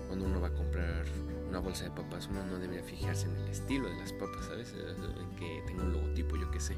Cuando 0.09 0.27
uno 0.27 0.41
va 0.41 0.49
a 0.49 0.53
comprar 0.53 1.05
una 1.49 1.59
bolsa 1.59 1.85
de 1.85 1.91
papas, 1.91 2.29
uno 2.31 2.45
no 2.47 2.59
debería 2.59 2.83
fijarse 2.83 3.27
en 3.27 3.37
el 3.37 3.49
estilo 3.49 3.89
de 3.89 3.97
las 3.97 4.13
papas, 4.13 4.47
¿sabes? 4.47 4.73
En 4.75 5.37
que 5.37 5.63
tenga 5.67 5.85
un 5.85 5.93
logotipo, 5.93 6.37
yo 6.37 6.51
qué 6.51 6.61
sé, 6.61 6.77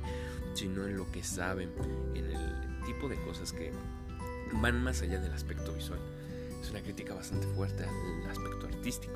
sino 0.55 0.85
en 0.87 0.97
lo 0.97 1.11
que 1.11 1.23
saben, 1.23 1.71
en 2.15 2.27
el 2.27 2.85
tipo 2.85 3.09
de 3.09 3.17
cosas 3.23 3.53
que 3.53 3.73
van 4.61 4.83
más 4.83 5.03
allá 5.03 5.19
del 5.19 5.33
aspecto 5.33 5.73
visual. 5.73 5.99
Es 6.61 6.71
una 6.71 6.83
crítica 6.83 7.15
bastante 7.15 7.47
fuerte 7.49 7.85
al 7.85 8.31
aspecto 8.31 8.67
artístico. 8.67 9.15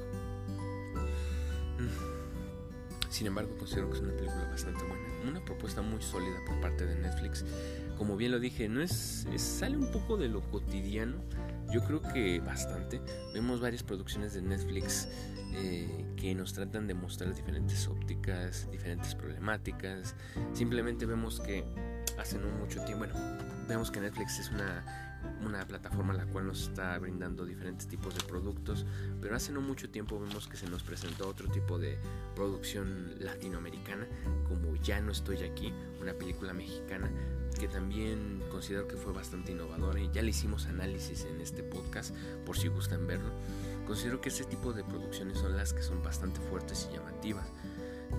Sin 3.21 3.27
embargo, 3.27 3.55
considero 3.59 3.91
que 3.91 3.97
es 3.99 4.03
una 4.03 4.15
película 4.15 4.49
bastante 4.49 4.83
buena. 4.83 5.05
Una 5.29 5.45
propuesta 5.45 5.83
muy 5.83 6.01
sólida 6.01 6.39
por 6.47 6.59
parte 6.63 6.87
de 6.87 6.97
Netflix. 6.97 7.45
Como 7.99 8.17
bien 8.17 8.33
lo 8.33 8.41
dije, 8.41 8.67
no 8.67 8.81
es, 8.81 9.27
sale 9.37 9.77
un 9.77 9.93
poco 9.93 10.17
de 10.17 10.29
lo 10.29 10.41
cotidiano. 10.51 11.23
Yo 11.71 11.85
creo 11.85 12.01
que 12.01 12.41
bastante. 12.41 13.03
Vemos 13.35 13.61
varias 13.61 13.83
producciones 13.83 14.33
de 14.33 14.41
Netflix 14.41 15.07
eh, 15.53 16.07
que 16.17 16.35
nos 16.35 16.55
tratan 16.55 16.87
de 16.87 16.95
mostrar 16.95 17.35
diferentes 17.35 17.87
ópticas, 17.89 18.71
diferentes 18.73 19.15
problemáticas. 19.15 20.15
Simplemente 20.55 21.05
vemos 21.05 21.41
que 21.41 21.63
hace 22.19 22.39
no 22.39 22.49
mucho 22.49 22.83
tiempo, 22.87 23.05
bueno, 23.05 23.21
vemos 23.69 23.91
que 23.91 24.01
Netflix 24.01 24.39
es 24.39 24.51
una 24.51 25.10
una 25.44 25.66
plataforma 25.66 26.12
la 26.12 26.26
cual 26.26 26.46
nos 26.46 26.68
está 26.68 26.98
brindando 26.98 27.44
diferentes 27.44 27.88
tipos 27.88 28.14
de 28.14 28.22
productos, 28.24 28.87
pero 29.20 29.37
hace 29.37 29.53
no 29.53 29.61
mucho 29.61 29.90
tiempo 29.90 30.20
vemos 30.20 30.48
que 30.48 30.57
se 30.57 30.68
nos 30.68 30.83
presentó 30.83 31.29
otro 31.29 31.48
tipo 31.48 31.79
de 31.79 31.98
producción 32.35 33.14
latinoamericana, 33.18 34.07
como 34.48 34.76
Ya 34.76 35.00
no 35.00 35.12
estoy 35.12 35.38
aquí, 35.38 35.72
una 36.00 36.14
película 36.14 36.53
mexicana 36.53 37.11
que 37.59 37.68
también 37.68 38.42
considero 38.50 38.87
que 38.87 38.96
fue 38.96 39.12
bastante 39.12 39.53
innovadora 39.53 40.00
y 40.00 40.11
ya 40.12 40.22
le 40.22 40.31
hicimos 40.31 40.66
análisis 40.66 41.24
en 41.24 41.40
este 41.40 41.62
podcast 41.62 42.14
por 42.46 42.57
si 42.57 42.68
gustan 42.68 43.07
verlo. 43.07 43.31
Considero 43.87 44.20
que 44.20 44.29
ese 44.29 44.44
tipo 44.44 44.72
de 44.72 44.85
producciones 44.85 45.38
son 45.38 45.57
las 45.57 45.72
que 45.72 45.83
son 45.83 46.03
bastante 46.03 46.40
fuertes 46.40 46.88
y 46.88 46.94
llamativas, 46.96 47.46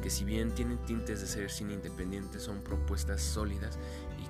que 0.01 0.09
si 0.09 0.25
bien 0.25 0.53
tienen 0.53 0.77
tintes 0.85 1.21
de 1.21 1.27
ser 1.27 1.51
cine 1.51 1.73
independiente, 1.73 2.39
son 2.39 2.61
propuestas 2.61 3.21
sólidas 3.21 3.77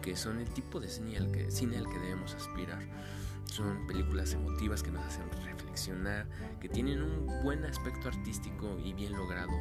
que 0.01 0.15
son 0.15 0.39
el 0.39 0.49
tipo 0.49 0.79
de 0.79 0.89
cine 0.89 1.17
al 1.17 1.31
que, 1.31 1.51
cine 1.51 1.77
al 1.77 1.87
que 1.87 1.99
debemos 1.99 2.33
aspirar. 2.33 2.79
Son 3.45 3.85
películas 3.87 4.33
emotivas 4.33 4.81
que 4.81 4.91
nos 4.91 5.05
hacen 5.05 5.25
reflexionar, 5.43 6.27
que 6.59 6.69
tienen 6.69 7.01
un 7.01 7.43
buen 7.43 7.65
aspecto 7.65 8.07
artístico 8.07 8.79
y 8.83 8.93
bien 8.93 9.13
logrado, 9.13 9.51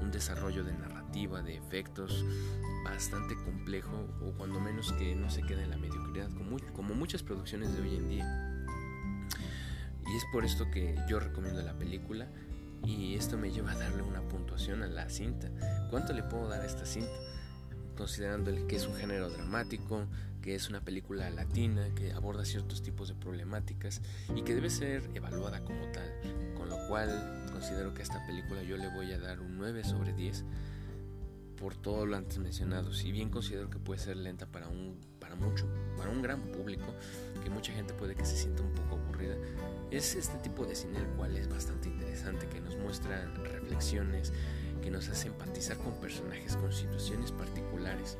un 0.00 0.10
desarrollo 0.10 0.64
de 0.64 0.72
narrativa, 0.72 1.42
de 1.42 1.56
efectos 1.56 2.24
bastante 2.84 3.34
complejo 3.34 4.08
o 4.22 4.32
cuando 4.32 4.60
menos 4.60 4.92
que 4.92 5.16
no 5.16 5.30
se 5.30 5.42
queda 5.42 5.62
en 5.62 5.70
la 5.70 5.78
mediocridad, 5.78 6.30
como, 6.32 6.58
como 6.74 6.94
muchas 6.94 7.22
producciones 7.22 7.74
de 7.74 7.82
hoy 7.82 7.96
en 7.96 8.08
día. 8.08 8.56
Y 10.06 10.16
es 10.16 10.24
por 10.32 10.44
esto 10.44 10.70
que 10.70 10.94
yo 11.08 11.18
recomiendo 11.18 11.62
la 11.62 11.76
película 11.78 12.28
y 12.84 13.14
esto 13.14 13.38
me 13.38 13.50
lleva 13.50 13.72
a 13.72 13.76
darle 13.76 14.02
una 14.02 14.20
puntuación 14.28 14.82
a 14.82 14.86
la 14.86 15.08
cinta. 15.08 15.50
¿Cuánto 15.90 16.12
le 16.12 16.22
puedo 16.22 16.48
dar 16.48 16.60
a 16.60 16.66
esta 16.66 16.84
cinta? 16.84 17.10
Considerando 17.96 18.50
el 18.50 18.66
que 18.66 18.76
es 18.76 18.86
un 18.86 18.94
género 18.94 19.30
dramático, 19.30 20.06
que 20.42 20.54
es 20.54 20.68
una 20.68 20.80
película 20.80 21.30
latina, 21.30 21.88
que 21.94 22.12
aborda 22.12 22.44
ciertos 22.44 22.82
tipos 22.82 23.08
de 23.08 23.14
problemáticas 23.14 24.02
y 24.34 24.42
que 24.42 24.54
debe 24.54 24.68
ser 24.68 25.08
evaluada 25.14 25.64
como 25.64 25.86
tal. 25.92 26.54
Con 26.54 26.68
lo 26.68 26.76
cual 26.88 27.46
considero 27.52 27.94
que 27.94 28.00
a 28.00 28.02
esta 28.02 28.24
película 28.26 28.62
yo 28.62 28.76
le 28.76 28.88
voy 28.88 29.12
a 29.12 29.18
dar 29.18 29.40
un 29.40 29.56
9 29.56 29.84
sobre 29.84 30.12
10 30.12 30.44
por 31.56 31.76
todo 31.76 32.04
lo 32.04 32.16
antes 32.16 32.38
mencionado. 32.38 32.92
Si 32.92 33.10
bien 33.10 33.30
considero 33.30 33.70
que 33.70 33.78
puede 33.78 34.00
ser 34.00 34.16
lenta 34.16 34.46
para 34.46 34.68
un 34.68 34.98
para 35.18 35.34
mucho, 35.34 35.66
para 35.96 36.10
un 36.10 36.20
gran 36.20 36.42
público, 36.52 36.94
que 37.42 37.48
mucha 37.48 37.72
gente 37.72 37.94
puede 37.94 38.14
que 38.14 38.26
se 38.26 38.36
sienta 38.36 38.62
un 38.62 38.72
poco 38.72 38.96
aburrida, 38.96 39.36
es 39.90 40.14
este 40.14 40.36
tipo 40.38 40.66
de 40.66 40.74
cine 40.74 40.98
el 40.98 41.06
cual 41.16 41.34
es 41.36 41.48
bastante 41.48 41.88
interesante, 41.88 42.46
que 42.48 42.60
nos 42.60 42.76
muestra 42.76 43.24
reflexiones, 43.42 44.32
que 44.84 44.90
nos 44.90 45.08
hace 45.08 45.28
empatizar 45.28 45.78
con 45.78 45.94
personajes, 45.94 46.56
con 46.56 46.70
situaciones 46.70 47.32
particulares. 47.32 48.18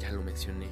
Ya 0.00 0.10
lo 0.10 0.22
mencioné, 0.22 0.66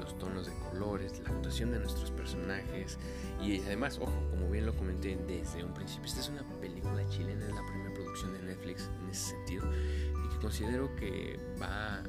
los 0.00 0.18
tonos 0.18 0.46
de 0.46 0.52
colores, 0.70 1.20
la 1.20 1.30
actuación 1.30 1.72
de 1.72 1.78
nuestros 1.78 2.10
personajes 2.10 2.96
y 3.42 3.60
además, 3.60 3.98
ojo, 4.00 4.14
como 4.30 4.50
bien 4.50 4.64
lo 4.64 4.74
comenté 4.74 5.18
desde 5.26 5.62
un 5.62 5.74
principio, 5.74 6.06
esta 6.06 6.20
es 6.20 6.28
una 6.30 6.42
película 6.58 7.06
chilena, 7.10 7.46
es 7.46 7.54
la 7.54 7.66
primera 7.66 7.92
producción 7.92 8.32
de 8.32 8.42
Netflix 8.44 8.88
en 9.02 9.10
ese 9.10 9.30
sentido 9.30 9.70
y 10.24 10.28
que 10.34 10.40
considero 10.40 10.94
que 10.96 11.38
va 11.60 11.96
a 11.96 12.02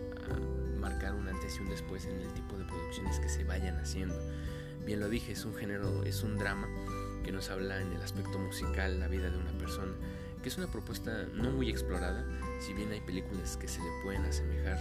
marcar 0.79 1.15
un 1.15 1.27
antes 1.27 1.57
y 1.57 1.61
un 1.61 1.69
después 1.69 2.05
en 2.05 2.21
el 2.21 2.33
tipo 2.33 2.57
de 2.57 2.63
producciones 2.63 3.19
que 3.19 3.27
se 3.27 3.43
vayan 3.43 3.77
haciendo. 3.77 4.15
Bien 4.85 5.01
lo 5.01 5.09
dije, 5.09 5.33
es 5.33 5.43
un 5.43 5.53
género, 5.53 6.03
es 6.05 6.23
un 6.23 6.37
drama 6.37 6.67
que 7.23 7.33
nos 7.33 7.49
habla 7.49 7.81
en 7.81 7.91
el 7.91 8.01
aspecto 8.01 8.39
musical 8.39 8.99
la 8.99 9.09
vida 9.09 9.29
de 9.29 9.37
una 9.37 9.51
persona, 9.57 9.91
que 10.41 10.49
es 10.49 10.57
una 10.57 10.67
propuesta 10.67 11.25
no 11.33 11.51
muy 11.51 11.69
explorada, 11.69 12.23
si 12.59 12.73
bien 12.73 12.91
hay 12.91 13.01
películas 13.01 13.57
que 13.57 13.67
se 13.67 13.79
le 13.79 13.89
pueden 14.03 14.23
asemejar, 14.23 14.77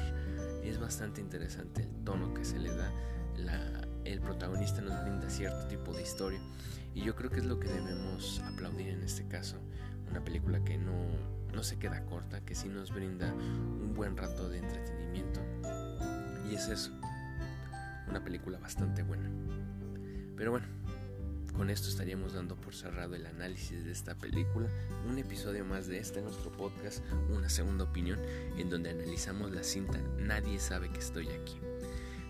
es 0.63 0.79
bastante 0.79 1.21
interesante 1.21 1.83
el 1.83 2.05
tono 2.05 2.33
que 2.35 2.45
se 2.45 2.59
le 2.59 2.71
da, 2.75 2.93
el 4.05 4.21
protagonista 4.21 4.81
nos 4.81 5.01
brinda 5.03 5.29
cierto 5.29 5.67
tipo 5.67 5.93
de 5.93 6.03
historia 6.03 6.41
y 6.95 7.03
yo 7.03 7.15
creo 7.15 7.31
que 7.31 7.39
es 7.39 7.45
lo 7.45 7.61
que 7.61 7.69
debemos 7.69 8.41
aplaudir 8.41 8.89
en 8.89 9.03
este 9.03 9.27
caso, 9.27 9.59
una 10.11 10.25
película 10.25 10.65
que 10.65 10.79
no, 10.79 10.93
no 11.53 11.63
se 11.63 11.79
queda 11.79 12.05
corta, 12.07 12.41
que 12.45 12.55
sí 12.55 12.69
nos 12.69 12.93
brinda 12.93 13.33
un 13.33 13.95
buen 13.95 14.17
rato 14.17 14.49
de 14.49 14.59
entretenimiento 14.59 15.41
y 16.51 16.55
es 16.55 16.69
eso, 16.69 16.93
una 18.09 18.25
película 18.25 18.59
bastante 18.59 19.03
buena. 19.03 19.31
Pero 20.37 20.53
bueno, 20.53 20.67
con 21.59 21.71
esto 21.71 21.89
estaríamos 21.89 22.35
dando 22.35 22.55
por 22.55 22.73
cerrado 22.73 23.17
el 23.17 23.27
análisis 23.27 23.85
de 23.85 23.91
esta 23.91 24.15
película, 24.15 24.69
un 25.09 25.19
episodio 25.19 25.65
más 25.65 25.89
de 25.89 25.99
este 25.99 26.23
nuestro 26.23 26.53
podcast, 26.53 27.03
una 27.31 27.49
segunda 27.49 27.83
opinión, 27.83 28.21
en 28.57 28.71
donde 28.71 28.91
analizamos 28.91 29.51
la 29.51 29.65
cinta 29.65 29.99
Nadie 30.19 30.61
sabe 30.61 30.89
que 30.89 31.01
estoy 31.01 31.27
aquí. 31.27 31.59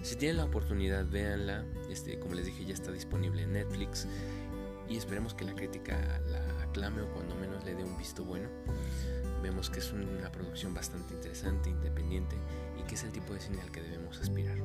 Si 0.00 0.16
tienen 0.16 0.38
la 0.38 0.46
oportunidad, 0.46 1.06
véanla, 1.06 1.66
este, 1.90 2.18
como 2.18 2.36
les 2.36 2.46
dije 2.46 2.64
ya 2.64 2.72
está 2.72 2.90
disponible 2.90 3.42
en 3.42 3.52
Netflix 3.52 4.06
y 4.88 4.96
esperemos 4.96 5.34
que 5.34 5.44
la 5.44 5.54
crítica 5.54 6.22
la 6.26 6.62
aclame 6.62 7.02
o 7.02 7.12
cuando 7.12 7.34
menos 7.34 7.62
le 7.66 7.74
dé 7.74 7.84
un 7.84 7.98
visto 7.98 8.24
bueno. 8.24 8.48
Vemos 9.42 9.70
que 9.70 9.78
es 9.78 9.92
una 9.92 10.30
producción 10.32 10.74
bastante 10.74 11.14
interesante, 11.14 11.70
independiente 11.70 12.36
y 12.78 12.82
que 12.82 12.94
es 12.94 13.04
el 13.04 13.12
tipo 13.12 13.32
de 13.32 13.40
cine 13.40 13.60
al 13.62 13.70
que 13.70 13.82
debemos 13.82 14.20
aspirar. 14.20 14.56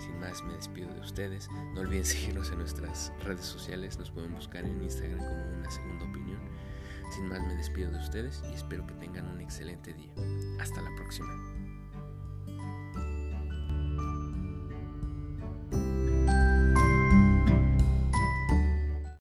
Sin 0.00 0.18
más, 0.18 0.42
me 0.44 0.54
despido 0.54 0.92
de 0.92 1.00
ustedes. 1.00 1.48
No 1.74 1.80
olviden 1.80 2.04
seguirnos 2.04 2.50
en 2.50 2.58
nuestras 2.58 3.12
redes 3.22 3.44
sociales. 3.44 3.98
Nos 3.98 4.10
pueden 4.10 4.32
buscar 4.34 4.64
en 4.64 4.82
Instagram 4.82 5.18
como 5.18 5.58
una 5.58 5.70
segunda 5.70 6.04
opinión. 6.04 6.40
Sin 7.14 7.28
más, 7.28 7.40
me 7.46 7.54
despido 7.54 7.90
de 7.90 7.98
ustedes 7.98 8.42
y 8.50 8.54
espero 8.54 8.86
que 8.86 8.94
tengan 8.94 9.28
un 9.28 9.40
excelente 9.40 9.92
día. 9.92 10.12
Hasta 10.58 10.80
la 10.80 10.94
próxima. 10.96 11.63